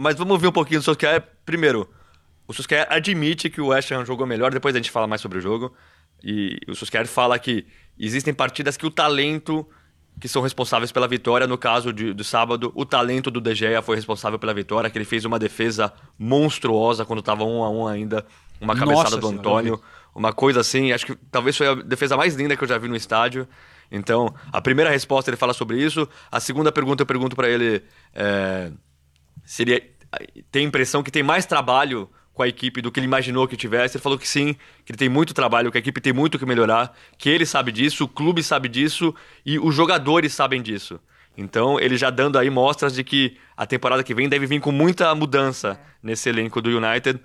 [0.00, 1.20] Mas vamos ver um pouquinho do Solskjaer.
[1.44, 1.90] Primeiro,
[2.46, 5.38] o Solskjaer admite que o West Ham jogou melhor, depois a gente fala mais sobre
[5.38, 5.74] o jogo.
[6.22, 7.66] E o Solskjaer fala que
[7.98, 9.66] existem partidas que o talento
[10.20, 11.48] que são responsáveis pela vitória.
[11.48, 14.96] No caso de, do sábado, o talento do De Gea foi responsável pela vitória, que
[14.96, 18.24] ele fez uma defesa monstruosa quando estava um a um ainda,
[18.60, 19.82] uma cabeçada Nossa, do Antônio,
[20.14, 20.92] uma coisa assim.
[20.92, 23.48] Acho que talvez foi a defesa mais linda que eu já vi no estádio.
[23.90, 26.08] Então, a primeira resposta ele fala sobre isso.
[26.30, 27.82] A segunda pergunta eu pergunto para ele
[28.14, 28.70] é,
[29.48, 29.82] se ele
[30.52, 33.56] tem a impressão que tem mais trabalho com a equipe do que ele imaginou que
[33.56, 33.96] tivesse.
[33.96, 34.52] Ele falou que sim,
[34.84, 37.72] que ele tem muito trabalho, que a equipe tem muito que melhorar, que ele sabe
[37.72, 39.14] disso, o clube sabe disso
[39.46, 41.00] e os jogadores sabem disso.
[41.34, 44.70] Então, ele já dando aí mostras de que a temporada que vem deve vir com
[44.70, 47.18] muita mudança nesse elenco do United.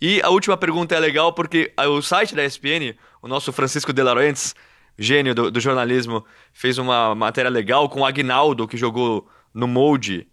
[0.00, 4.02] E a última pergunta é legal porque o site da ESPN, o nosso Francisco De
[4.02, 4.54] Laurentiis,
[4.98, 10.26] gênio do, do, jornalismo, fez uma matéria legal com o Agnaldo, que jogou no Molde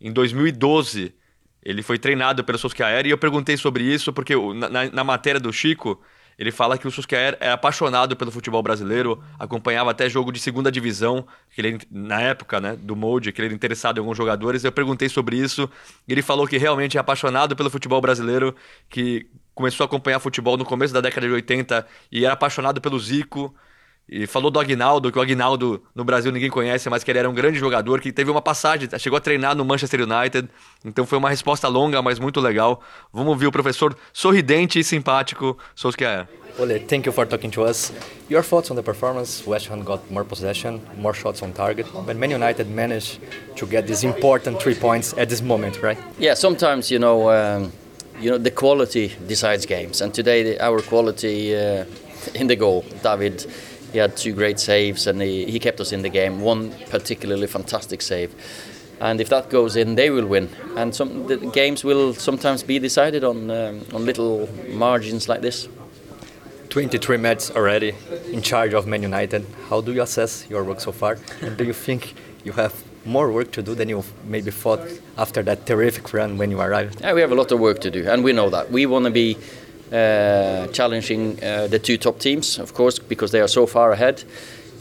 [0.00, 1.14] em 2012.
[1.62, 5.52] Ele foi treinado pelo Solskjaer e eu perguntei sobre isso porque na, na matéria do
[5.52, 6.00] Chico,
[6.38, 10.70] ele fala que o Solskjaer é apaixonado pelo futebol brasileiro, acompanhava até jogo de segunda
[10.70, 14.62] divisão, que ele, na época né, do Molde, que ele era interessado em alguns jogadores.
[14.62, 15.68] Eu perguntei sobre isso
[16.06, 18.54] e ele falou que realmente é apaixonado pelo futebol brasileiro,
[18.88, 23.00] que começou a acompanhar futebol no começo da década de 80 e era apaixonado pelo
[23.00, 23.52] Zico,
[24.08, 27.28] e falou do Agnaldo, que o Agnaldo no Brasil ninguém conhece, mas que ele era
[27.28, 30.48] um grande jogador, que teve uma passagem, chegou a treinar no Manchester United.
[30.84, 32.80] Então foi uma resposta longa, mas muito legal.
[33.12, 36.26] Vamos ouvir o professor sorridente e simpático, Solskjaer.
[36.58, 37.92] Ole, thank you for talking to us.
[38.28, 39.46] Your thoughts on the performance?
[39.46, 43.20] West Ham got more possession, more shots on target, but Man United managed
[43.56, 45.98] to get these important three points at this moment, right?
[46.18, 47.72] Yeah, sometimes you know, um,
[48.18, 51.84] you know, the quality decides games, and today the, our quality uh,
[52.34, 53.46] in the goal, David
[53.92, 56.40] he had two great saves and he, he kept us in the game.
[56.40, 58.34] One particularly fantastic save.
[59.00, 60.48] And if that goes in, they will win.
[60.76, 65.68] And some the games will sometimes be decided on um, on little margins like this.
[66.70, 67.94] 23 matches already
[68.30, 69.46] in charge of Man United.
[69.68, 71.16] How do you assess your work so far?
[71.40, 72.14] And do you think
[72.44, 72.74] you have
[73.04, 74.80] more work to do than you maybe thought
[75.16, 77.00] after that terrific run when you arrived?
[77.00, 78.70] Yeah, we have a lot of work to do, and we know that.
[78.70, 79.36] We want to be
[79.90, 84.24] challenging uh, the two top teams, of course, because they are so far ahead.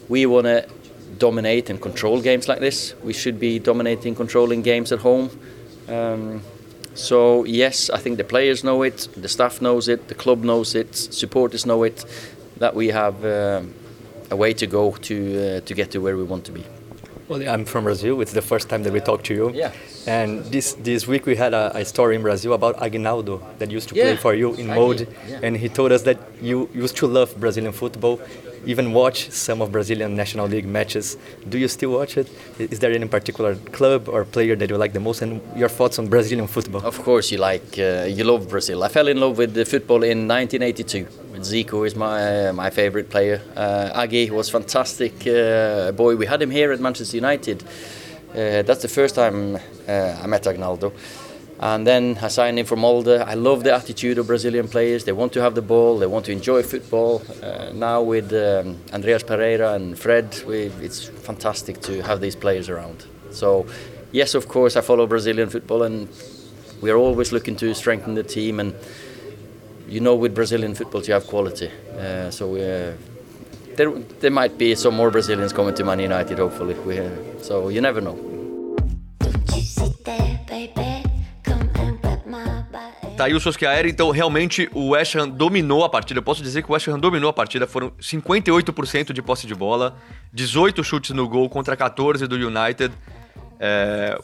[0.09, 0.67] We want to
[1.17, 2.93] dominate and control games like this.
[3.03, 5.29] We should be dominating, controlling games at home.
[5.87, 6.41] Um,
[6.93, 10.75] so yes, I think the players know it, the staff knows it, the club knows
[10.75, 12.05] it, supporters know it,
[12.57, 13.61] that we have uh,
[14.31, 16.63] a way to go to uh, to get to where we want to be.
[17.27, 18.21] Well, I'm from Brazil.
[18.21, 19.51] It's the first time that we talk to you.
[19.53, 19.73] Yeah.
[20.07, 23.89] And this this week we had a, a story in Brazil about Aguinaldo that used
[23.89, 24.03] to yeah.
[24.03, 25.39] play for you in Mode, yeah.
[25.43, 28.21] and he told us that you used to love Brazilian football,
[28.65, 31.17] even watch some of Brazilian National League matches.
[31.49, 32.29] Do you still watch it?
[32.59, 35.99] Is there any particular club or player that you like the most, and your thoughts
[35.99, 36.85] on Brazilian football?
[36.85, 38.83] Of course, you like uh, you love Brazil.
[38.83, 41.26] I fell in love with the football in 1982.
[41.41, 43.41] Zico is my uh, my favorite player.
[43.55, 46.15] Uh, Agi was fantastic uh, boy.
[46.15, 47.63] We had him here at Manchester United.
[48.31, 50.91] Uh, that's the first time uh, I met Agnaldo.
[51.59, 53.19] And then I signed him for Molde.
[53.19, 55.05] I love the attitude of Brazilian players.
[55.05, 55.97] They want to have the ball.
[55.97, 57.23] They want to enjoy football.
[57.41, 62.69] Uh, now with um, Andreas Pereira and Fred, we, it's fantastic to have these players
[62.69, 63.05] around.
[63.31, 63.65] So,
[64.11, 66.07] yes, of course, I follow Brazilian football, and
[66.79, 68.75] we are always looking to strengthen the team and
[69.87, 71.69] you know with Brazilian football you have quality.
[71.97, 72.93] Uh, so uh,
[73.75, 76.75] there, there might be some more Brazilians coming to Man United, hopefully.
[76.85, 77.09] We, uh,
[77.41, 78.17] so you never know.
[83.15, 86.19] Tá aí o Solskjaer, então realmente o West Ham dominou a partida.
[86.19, 87.65] Eu posso dizer que o West Ham dominou a partida.
[87.65, 89.97] Foram 58% de posse de bola,
[90.31, 92.93] 18 chutes no gol contra 14 do United.
[93.59, 94.19] É,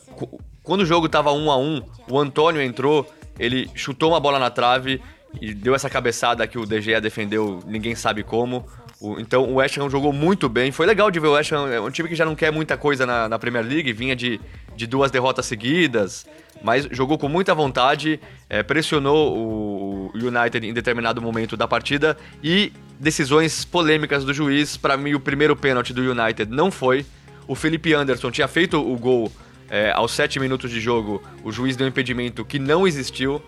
[0.62, 4.52] quando o jogo estava 1 a 1 o Antônio entrou, ele chutou uma bola na
[4.52, 5.02] trave
[5.42, 8.66] e deu essa cabeçada que o De Gea defendeu, ninguém sabe como.
[9.00, 10.72] O, então o West Ham jogou muito bem.
[10.72, 12.78] Foi legal de ver o West Ham, é um time que já não quer muita
[12.78, 14.40] coisa na, na Premier League, vinha de,
[14.76, 16.26] de duas derrotas seguidas,
[16.64, 18.20] mas jogou com muita vontade,
[18.50, 24.78] é, pressionou o, o United em determinado momento da partida e decisões polêmicas do juiz.
[24.78, 27.06] Para mim, o primeiro pênalti do United não foi.
[27.48, 29.30] O Felipe Anderson tinha feito o gol
[29.70, 33.42] é, aos 7 minutos de jogo, o juiz deu um impedimento que não existiu.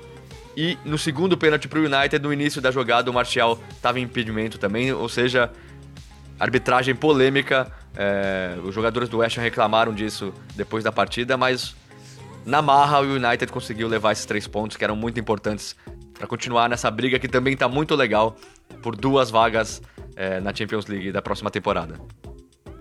[0.56, 4.03] E no segundo pênalti para o United, no início da jogada, o Martial estava em
[4.03, 5.51] impedimento também, ou seja,
[6.39, 7.72] arbitragem polêmica.
[7.95, 11.76] É, os jogadores do West Ham reclamaram disso depois da partida, mas
[12.45, 15.76] na marra o United conseguiu levar esses três pontos que eram muito importantes
[16.14, 18.38] para continuar nessa briga que também está muito legal
[18.82, 19.82] por duas vagas
[20.16, 21.95] é, na Champions League da próxima temporada.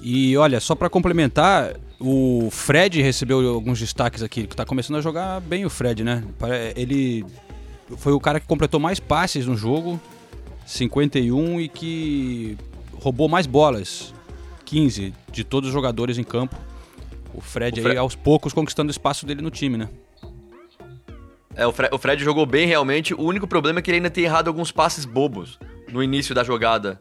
[0.01, 5.01] E olha, só para complementar, o Fred recebeu alguns destaques aqui, que tá começando a
[5.01, 6.23] jogar bem o Fred, né?
[6.77, 7.25] Ele
[7.97, 10.01] foi o cara que completou mais passes no jogo,
[10.67, 12.57] 51, e que
[12.95, 14.15] roubou mais bolas,
[14.65, 16.57] 15, de todos os jogadores em campo.
[17.33, 17.97] O Fred, o Fred...
[17.97, 19.89] aí aos poucos conquistando o espaço dele no time, né?
[21.57, 23.15] É, o Fred, o Fred jogou bem realmente.
[23.15, 25.59] O único problema é que ele ainda tem errado alguns passes bobos
[25.93, 26.99] no início da jogada.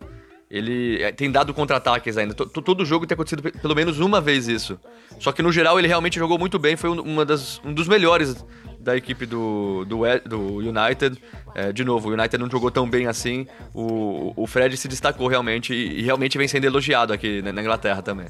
[0.53, 2.35] Ele é, tem dado contra-ataques ainda.
[2.35, 4.79] Todo jogo tem acontecido pelo menos uma vez isso.
[5.19, 6.75] Só que no geral ele realmente jogou muito bem.
[6.75, 8.45] Foi uma das, um dos melhores
[8.79, 11.19] da equipe do, do, do United.
[11.55, 13.47] É, de novo, o United não jogou tão bem assim.
[13.73, 18.03] O, o Fred se destacou realmente e, e realmente vem sendo elogiado aqui na Inglaterra
[18.03, 18.27] também.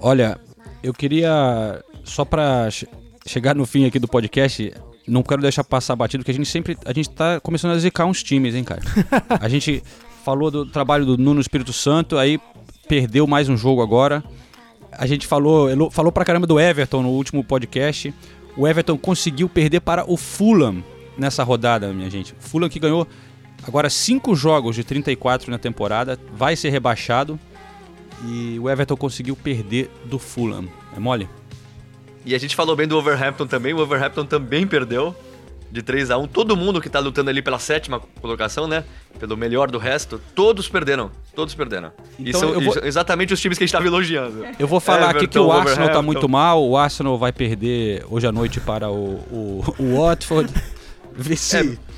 [0.00, 0.40] Olha,
[0.82, 2.70] eu queria, só para
[3.26, 4.72] chegar no fim aqui do podcast,
[5.06, 6.78] não quero deixar passar batido, porque a gente sempre.
[6.86, 8.80] A gente tá começando a zicar uns times, hein, cara?
[9.38, 9.82] a gente
[10.24, 12.38] falou do trabalho do Nuno Espírito Santo, aí
[12.88, 14.22] perdeu mais um jogo agora.
[14.92, 18.12] A gente falou, falou pra caramba do Everton no último podcast.
[18.56, 20.82] O Everton conseguiu perder para o Fulham
[21.16, 22.32] nessa rodada, minha gente.
[22.32, 23.06] O Fulham que ganhou
[23.66, 27.38] agora cinco jogos de 34 na temporada, vai ser rebaixado.
[28.26, 30.68] E o Everton conseguiu perder do Fulham.
[30.94, 31.28] É mole?
[32.26, 33.72] E a gente falou bem do Overhampton também.
[33.72, 35.14] O Overhampton também perdeu
[35.70, 38.84] de 3 a 1 Todo mundo que tá lutando ali pela sétima colocação, né?
[39.18, 41.10] Pelo melhor do resto, todos perderam.
[41.34, 41.92] Todos perderam.
[42.18, 42.74] Então, e são vou...
[42.82, 44.46] exatamente os times que a gente estava elogiando.
[44.58, 46.62] Eu vou falar Everton, aqui que o Arsenal tá muito mal.
[46.66, 50.52] O Arsenal vai perder hoje à noite para o, o, o Watford.
[51.36, 51.58] Se...
[51.58, 51.90] É.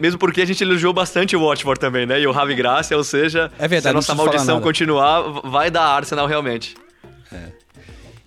[0.00, 2.20] Mesmo porque a gente elogiou bastante o Watford também, né?
[2.20, 5.84] E o Ravi Gracia, ou seja, é verdade, se a nossa maldição continuar, vai dar
[5.84, 6.76] Arsenal realmente.
[7.32, 7.63] É.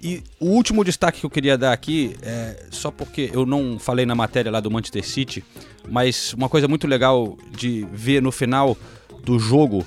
[0.01, 4.05] E o último destaque que eu queria dar aqui, é, só porque eu não falei
[4.05, 5.43] na matéria lá do Manchester City,
[5.89, 8.77] mas uma coisa muito legal de ver no final
[9.23, 9.85] do jogo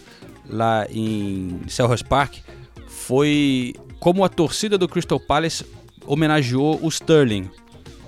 [0.48, 2.38] lá em Selhurst Park
[2.88, 5.64] foi como a torcida do Crystal Palace
[6.04, 7.48] homenageou o Sterling.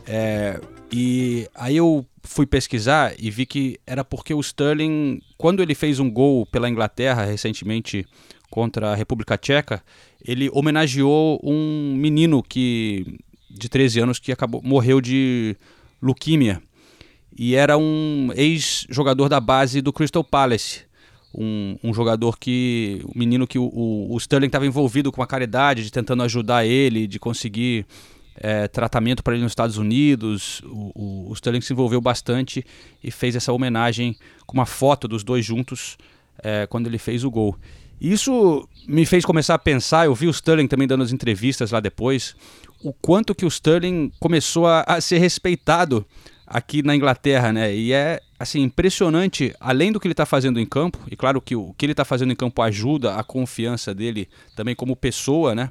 [0.07, 5.74] É, e aí eu fui pesquisar e vi que era porque o Sterling, quando ele
[5.74, 8.07] fez um gol pela Inglaterra recentemente
[8.53, 9.82] contra a República Tcheca,
[10.22, 13.18] ele homenageou um menino que
[13.50, 15.57] de 13 anos que acabou morreu de
[16.03, 16.61] leuquimia
[17.34, 20.82] e era um ex-jogador da base do Crystal Palace.
[21.34, 23.00] Um, um jogador que.
[23.07, 26.66] um menino que o, o, o Sterling estava envolvido com a caridade, de tentando ajudar
[26.66, 27.86] ele, de conseguir
[28.36, 30.61] é, tratamento para ele nos Estados Unidos.
[30.66, 32.62] O, o, o, Sterling se envolveu bastante
[33.03, 35.96] e fez essa homenagem com uma foto dos dois juntos
[36.42, 37.57] é, quando ele fez o gol.
[38.03, 41.78] Isso me fez começar a pensar, eu vi o Sterling também dando as entrevistas lá
[41.78, 42.34] depois,
[42.82, 46.05] o quanto que o Sterling começou a, a ser respeitado
[46.44, 47.72] aqui na Inglaterra, né?
[47.72, 51.55] E é assim impressionante, além do que ele está fazendo em campo, e claro que
[51.55, 55.70] o que ele está fazendo em campo ajuda a confiança dele também como pessoa, né?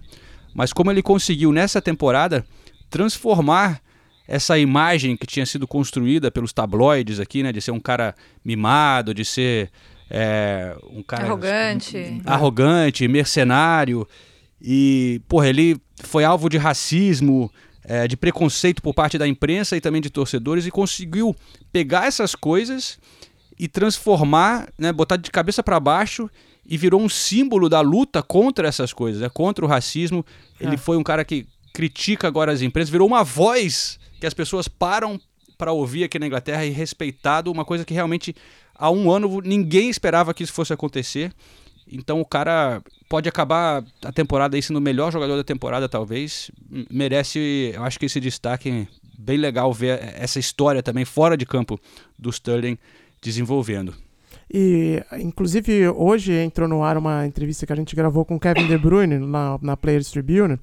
[0.53, 2.45] Mas como ele conseguiu nessa temporada
[2.89, 3.81] transformar
[4.25, 8.15] essa imagem que tinha sido construída pelos tabloides aqui, né, de ser um cara
[8.45, 9.69] mimado, de ser
[10.13, 14.05] é, um cara arrogante, arrogante, mercenário
[14.61, 17.49] e, porra, ele foi alvo de racismo,
[17.85, 21.33] é, de preconceito por parte da imprensa e também de torcedores e conseguiu
[21.71, 22.99] pegar essas coisas
[23.57, 26.29] e transformar, né, botar de cabeça para baixo
[26.65, 30.25] e virou um símbolo da luta contra essas coisas, né, contra o racismo.
[30.59, 30.77] Ele é.
[30.77, 35.17] foi um cara que critica agora as empresas, virou uma voz que as pessoas param
[35.57, 38.35] para ouvir aqui na Inglaterra e respeitado, uma coisa que realmente
[38.81, 41.31] há um ano ninguém esperava que isso fosse acontecer.
[41.89, 46.49] Então o cara pode acabar a temporada aí sendo o melhor jogador da temporada, talvez.
[46.89, 51.79] Merece, eu acho que esse destaque bem legal ver essa história também fora de campo
[52.17, 52.77] do Sterling
[53.21, 53.93] desenvolvendo.
[54.53, 58.77] E, inclusive, hoje entrou no ar uma entrevista que a gente gravou com Kevin De
[58.77, 60.57] Bruyne na, na Players Tribune.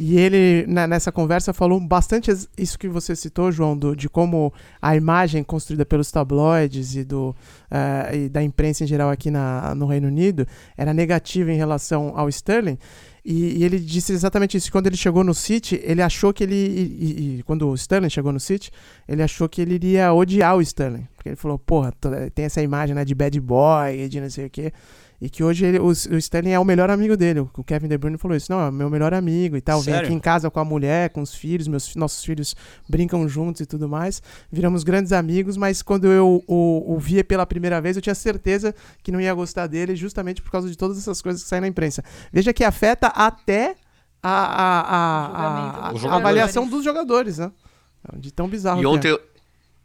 [0.00, 4.94] E ele, nessa conversa, falou bastante isso que você citou, João, do, de como a
[4.94, 9.86] imagem construída pelos tabloides e, do, uh, e da imprensa em geral aqui na, no
[9.86, 10.46] Reino Unido
[10.76, 12.78] era negativa em relação ao Sterling.
[13.24, 14.70] E, e, ele disse exatamente isso.
[14.70, 16.54] Quando ele chegou no City, ele achou que ele.
[16.54, 18.70] E, e, quando o Sterling chegou no City,
[19.08, 21.08] ele achou que ele iria odiar o Sterling.
[21.16, 21.92] Porque ele falou, porra,
[22.32, 24.72] tem essa imagem né, de bad boy, de não sei o quê.
[25.20, 27.40] E que hoje ele, o, o Sterling é o melhor amigo dele.
[27.40, 28.52] O Kevin De Bruyne falou isso.
[28.52, 29.82] Não, é meu melhor amigo e tal.
[29.82, 29.98] Sério?
[29.98, 31.66] Vem aqui em casa com a mulher, com os filhos.
[31.66, 32.54] Meus, nossos filhos
[32.88, 34.22] brincam juntos e tudo mais.
[34.50, 38.72] Viramos grandes amigos, mas quando eu o, o via pela primeira vez, eu tinha certeza
[39.02, 41.68] que não ia gostar dele justamente por causa de todas essas coisas que saem na
[41.68, 42.04] imprensa.
[42.32, 43.74] Veja que afeta até
[44.22, 47.50] a, a, a, a, a avaliação dos jogadores, né?
[48.16, 48.80] De tão bizarro.
[48.80, 49.18] E ontem, é.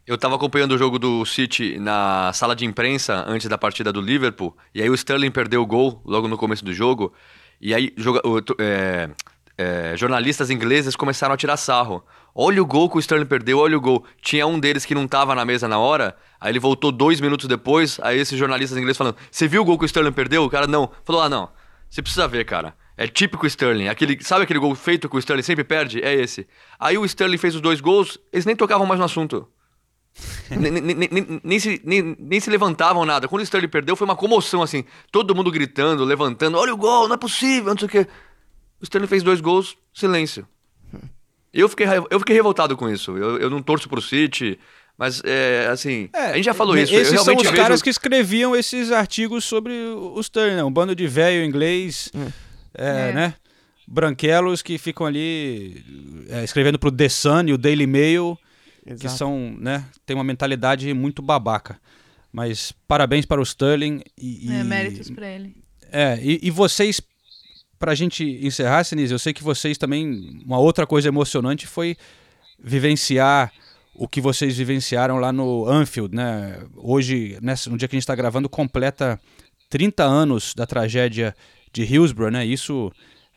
[0.06, 4.02] Eu tava acompanhando o jogo do City na sala de imprensa antes da partida do
[4.02, 7.10] Liverpool, e aí o Sterling perdeu o gol logo no começo do jogo,
[7.58, 8.20] e aí joga,
[8.58, 9.08] é,
[9.56, 12.04] é, jornalistas ingleses começaram a tirar sarro.
[12.34, 14.04] Olha o gol que o Sterling perdeu, olha o gol.
[14.20, 17.48] Tinha um deles que não tava na mesa na hora, aí ele voltou dois minutos
[17.48, 20.44] depois, aí esses jornalistas ingleses falando, você viu o gol que o Sterling perdeu?
[20.44, 20.90] O cara não.
[21.02, 21.48] Falou, ah não,
[21.88, 22.74] você precisa ver, cara.
[22.94, 23.88] É típico Sterling.
[23.88, 26.02] Aquele, sabe aquele gol feito que o Sterling sempre perde?
[26.02, 26.46] É esse.
[26.78, 29.48] Aí o Sterling fez os dois gols, eles nem tocavam mais no assunto
[31.42, 33.26] nem, se, nem, nem se levantavam nada.
[33.28, 34.84] Quando o Sterling perdeu, foi uma comoção, assim.
[35.10, 36.56] Todo mundo gritando, levantando.
[36.56, 38.06] Olha o gol, não é possível, não sei o quê.
[38.80, 40.46] O Sterling fez dois gols, silêncio.
[41.52, 43.16] Eu fiquei, eu fiquei revoltado com isso.
[43.16, 44.58] Eu, eu não torço pro City,
[44.98, 46.94] mas, é, assim, é, a gente já falou isso.
[46.94, 47.54] Esses são os vejo...
[47.54, 50.64] caras que escreviam esses artigos sobre o Sterling, né?
[50.64, 52.26] Um bando de velho inglês, hum.
[52.76, 53.12] é, é.
[53.12, 53.34] né?
[53.86, 55.84] Branquelos que ficam ali
[56.28, 58.38] é, escrevendo pro The Sun e o Daily Mail
[58.86, 59.00] Exato.
[59.00, 61.78] que são, né, tem uma mentalidade muito babaca.
[62.32, 65.56] Mas parabéns para o Sterling e, é, méritos para ele.
[65.92, 67.00] É, e, e vocês
[67.78, 71.96] para a gente encerrar, Sinise, eu sei que vocês também uma outra coisa emocionante foi
[72.58, 73.52] vivenciar
[73.94, 76.60] o que vocês vivenciaram lá no Anfield, né?
[76.74, 79.20] Hoje, nessa, no dia que a gente está gravando, completa
[79.70, 81.34] 30 anos da tragédia
[81.72, 82.44] de Hillsborough, né?
[82.44, 82.90] Isso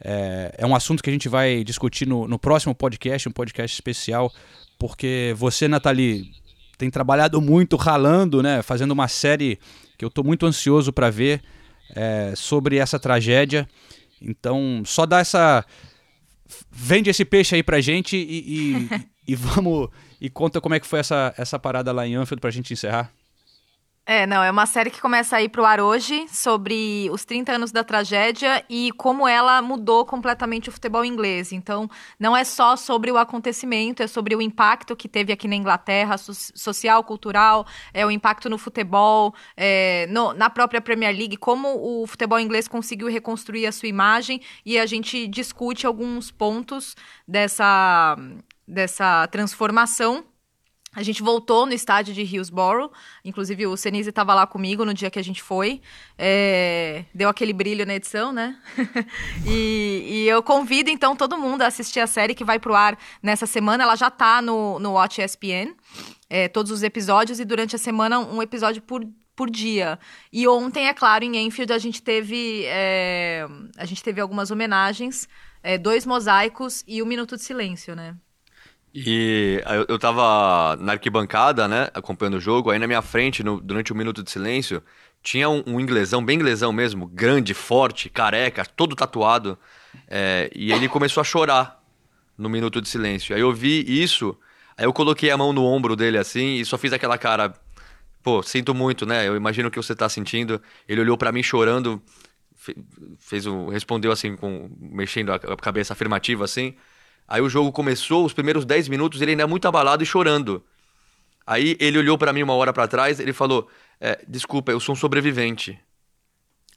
[0.03, 3.75] é, é, um assunto que a gente vai discutir no, no próximo podcast, um podcast
[3.75, 4.31] especial
[4.77, 6.31] porque você, Nathalie,
[6.77, 9.59] tem trabalhado muito ralando, né, fazendo uma série
[9.97, 11.41] que eu estou muito ansioso para ver
[11.95, 13.67] é, sobre essa tragédia.
[14.21, 15.65] Então, só dá essa.
[16.71, 18.89] Vende esse peixe aí pra gente e, e,
[19.33, 19.89] e vamos.
[20.19, 23.11] E conta como é que foi essa, essa parada lá em Anfield pra gente encerrar.
[24.09, 27.51] É, não, é uma série que começa a ir pro ar hoje sobre os 30
[27.51, 31.51] anos da tragédia e como ela mudou completamente o futebol inglês.
[31.51, 35.57] Então, não é só sobre o acontecimento, é sobre o impacto que teve aqui na
[35.57, 41.35] Inglaterra, so social, cultural, é o impacto no futebol, é, no, na própria Premier League,
[41.35, 46.95] como o futebol inglês conseguiu reconstruir a sua imagem e a gente discute alguns pontos
[47.27, 48.15] dessa,
[48.65, 50.23] dessa transformação
[50.97, 52.91] a gente voltou no estádio de Hillsborough,
[53.23, 55.79] inclusive o Senise estava lá comigo no dia que a gente foi.
[56.17, 57.05] É...
[57.13, 58.57] Deu aquele brilho na edição, né?
[59.45, 62.97] e, e, eu convido então todo mundo a assistir a série que vai pro ar
[63.21, 63.83] nessa semana.
[63.83, 65.75] Ela já está no, no Watch ESPN,
[66.27, 69.99] é, todos os episódios, e durante a semana um episódio por, por dia.
[70.33, 73.47] E ontem, é claro, em Enfield a gente teve, é...
[73.77, 75.29] a gente teve algumas homenagens,
[75.61, 78.15] é, dois mosaicos e um minuto de silêncio, né?
[78.99, 83.61] E eu, eu tava na arquibancada, né, acompanhando o jogo, aí na minha frente, no,
[83.61, 84.81] durante um minuto de silêncio,
[85.21, 89.55] tinha um, um, inglesão, bem inglesão mesmo, grande, forte, careca, todo tatuado.
[90.07, 91.79] É, e ele começou a chorar
[92.35, 93.35] no minuto de silêncio.
[93.35, 94.35] Aí eu vi isso,
[94.75, 97.53] aí eu coloquei a mão no ombro dele assim e só fiz aquela cara.
[98.23, 99.27] Pô, sinto muito, né?
[99.27, 100.59] Eu imagino o que você tá sentindo.
[100.87, 102.01] Ele olhou para mim chorando,
[103.19, 106.75] fez um, respondeu assim, com mexendo a cabeça afirmativa assim.
[107.27, 110.63] Aí o jogo começou, os primeiros 10 minutos ele ainda é muito abalado e chorando.
[111.45, 113.67] Aí ele olhou para mim uma hora para trás, ele falou:
[113.99, 115.77] é, "Desculpa, eu sou um sobrevivente".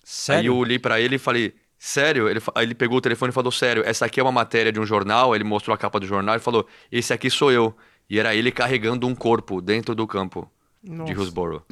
[0.03, 0.41] Sério?
[0.41, 2.29] Aí eu olhei para ele e falei: "Sério?".
[2.29, 4.81] Ele, aí ele pegou o telefone e falou: "Sério, essa aqui é uma matéria de
[4.81, 5.35] um jornal".
[5.35, 7.77] Ele mostrou a capa do jornal e falou: "Esse aqui sou eu".
[8.09, 10.51] E era ele carregando um corpo dentro do campo
[10.83, 11.13] Nossa.
[11.13, 11.63] de Hillsborough.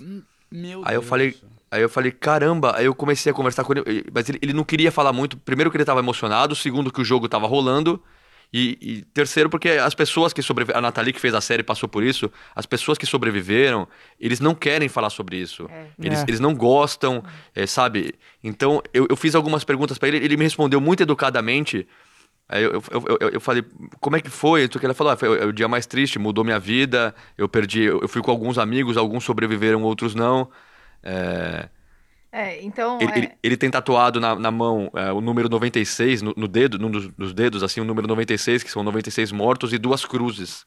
[0.51, 0.95] Meu aí Deus.
[0.95, 1.37] eu falei,
[1.71, 4.65] Aí eu falei, caramba, aí eu comecei a conversar com ele, mas ele, ele não
[4.65, 5.37] queria falar muito.
[5.37, 8.03] Primeiro que ele estava emocionado, segundo que o jogo estava rolando,
[8.53, 10.79] e, e, terceiro, porque as pessoas que sobreviveram.
[10.79, 12.31] A Nathalie, que fez a série, passou por isso.
[12.55, 13.87] As pessoas que sobreviveram,
[14.19, 15.69] eles não querem falar sobre isso.
[15.71, 15.87] É.
[16.03, 16.25] Eles, é.
[16.27, 17.23] eles não gostam,
[17.55, 18.15] é, sabe?
[18.43, 20.19] Então, eu, eu fiz algumas perguntas para ele.
[20.19, 21.87] Ele me respondeu muito educadamente.
[22.49, 23.63] Aí eu, eu, eu, eu, falei,
[24.01, 24.65] como é que foi?
[24.65, 27.15] Então, ele falou, ah, foi o dia mais triste, mudou minha vida.
[27.37, 30.49] Eu perdi, eu fui com alguns amigos, alguns sobreviveram, outros não.
[31.03, 31.69] É.
[32.31, 32.99] É, então.
[33.01, 33.19] Ele, é...
[33.19, 36.91] ele, ele, tem tatuado na, na mão é, o número 96, no, no dedo, num
[36.91, 40.67] dos, dos, dedos, assim, o número 96, que são 96 mortos, e duas cruzes.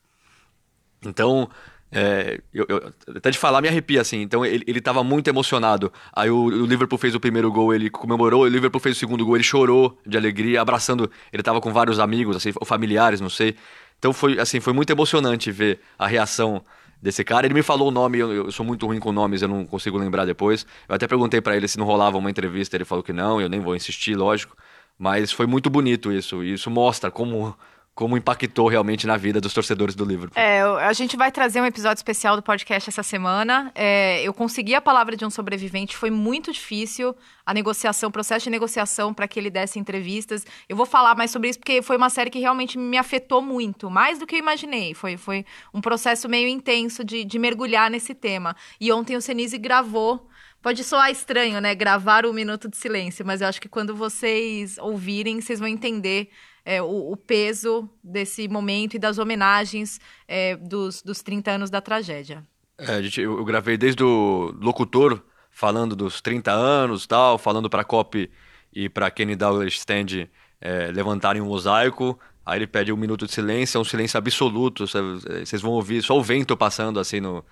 [1.06, 1.50] Então,
[1.92, 4.22] é, eu, eu, até de falar me arrepia, assim.
[4.22, 5.92] Então, ele, ele tava muito emocionado.
[6.14, 9.26] Aí o, o, Liverpool fez o primeiro gol, ele comemorou, o Liverpool fez o segundo
[9.26, 11.12] gol, ele chorou de alegria, abraçando.
[11.32, 13.56] Ele tava com vários amigos, assim, familiares, não sei.
[14.00, 16.64] Então, foi, assim, foi muito emocionante ver a reação
[17.02, 17.48] desse cara.
[17.48, 19.98] Ele me falou o nome, eu, eu, sou muito ruim com nomes, eu não consigo
[19.98, 20.66] lembrar depois.
[20.88, 23.50] Eu até perguntei para ele se não rolava uma entrevista, ele falou que não, eu
[23.50, 24.56] nem vou insistir, lógico.
[24.98, 27.58] Mas foi muito bonito isso, e isso mostra como
[27.94, 30.32] como impactou realmente na vida dos torcedores do livro.
[30.36, 33.72] É, a gente vai trazer um episódio especial do podcast essa semana.
[33.76, 37.16] É, eu consegui a palavra de um sobrevivente, foi muito difícil
[37.46, 40.46] a negociação, o processo de negociação para que ele desse entrevistas.
[40.70, 43.90] Eu vou falar mais sobre isso porque foi uma série que realmente me afetou muito,
[43.90, 44.94] mais do que eu imaginei.
[44.94, 48.56] Foi, foi um processo meio intenso de, de mergulhar nesse tema.
[48.80, 50.30] E ontem o Senise gravou
[50.62, 51.74] Pode soar estranho, né?
[51.74, 56.30] Gravar o Minuto de Silêncio, mas eu acho que quando vocês ouvirem, vocês vão entender
[56.66, 61.82] é, o, o, peso desse momento e das homenagens é, dos, dos 30 anos da
[61.82, 62.46] tragédia.
[62.78, 67.86] É, gente, eu, gravei desde o locutor falando dos 30 anos tal, falando para a
[67.86, 68.30] COP
[68.74, 70.28] e para Kenny Douglas Stand
[70.60, 72.20] é, levantarem um mosaico.
[72.46, 74.86] Aí ele pede um minuto de silêncio, é um silêncio absoluto.
[74.88, 77.46] Vocês vão ouvir só o vento passando assim no.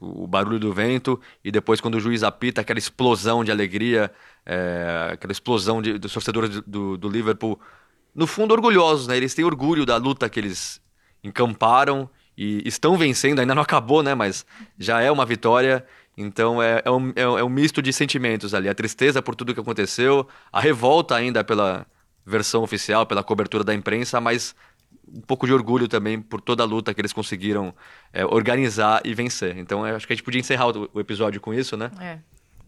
[0.00, 4.10] O barulho do vento, e depois, quando o juiz apita, aquela explosão de alegria
[4.46, 7.58] é, aquela explosão de, dos torcedores do, do, Liverpool,
[8.14, 9.16] no fundo orgulhosos, né?
[9.16, 10.80] Eles têm orgulho da luta que eles
[11.22, 14.14] encamparam e estão vencendo, ainda não acabou, né?
[14.14, 14.44] Mas
[14.78, 15.84] já é uma vitória.
[16.16, 18.68] Então é, é, um, é, é um misto de sentimentos ali.
[18.68, 21.86] A tristeza por tudo que aconteceu, a revolta ainda pela
[22.26, 24.54] versão oficial, pela cobertura da imprensa, mas
[25.12, 27.74] um pouco de orgulho também por toda a luta que eles conseguiram
[28.12, 29.56] é, organizar e vencer.
[29.58, 31.90] Então acho que a gente podia encerrar o, o episódio com isso, né?
[32.00, 32.18] É.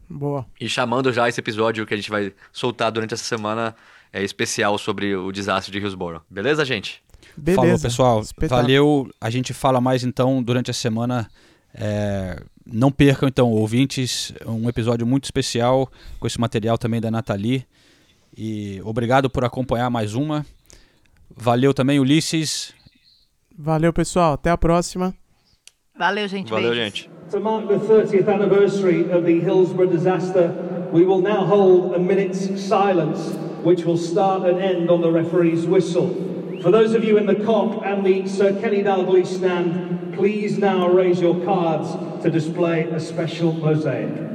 [0.08, 0.46] Boa.
[0.60, 3.74] E chamando já esse episódio que a gente vai soltar durante essa semana
[4.12, 6.22] é especial sobre o desastre de Hillsborough.
[6.30, 7.02] Beleza, gente?
[7.36, 7.60] Beleza.
[7.60, 8.48] Falou, pessoal.
[8.48, 9.10] Valeu.
[9.20, 11.28] A gente fala mais então durante a semana.
[11.74, 12.40] É...
[12.64, 17.64] Não percam, então, ouvintes, um episódio muito especial com esse material também da Nathalie.
[18.36, 20.44] E obrigado por acompanhar mais uma.
[21.34, 22.74] Valeu também, Ulisses.
[23.58, 24.34] Valeu, pessoal.
[24.34, 25.14] Até a próxima.
[25.98, 26.50] Valeu, gente.
[26.50, 27.10] Valeu, gente.
[27.30, 30.52] To mark the 30th anniversary of the Hillsborough disaster,
[30.92, 35.66] we will now hold a minute's silence, which will start and end on the referee's
[35.66, 36.14] whistle.
[36.62, 40.88] For those of you in the COP and the Sir Kenny Dalglish stand, please now
[40.88, 41.90] raise your cards
[42.22, 44.25] to display a special mosaic.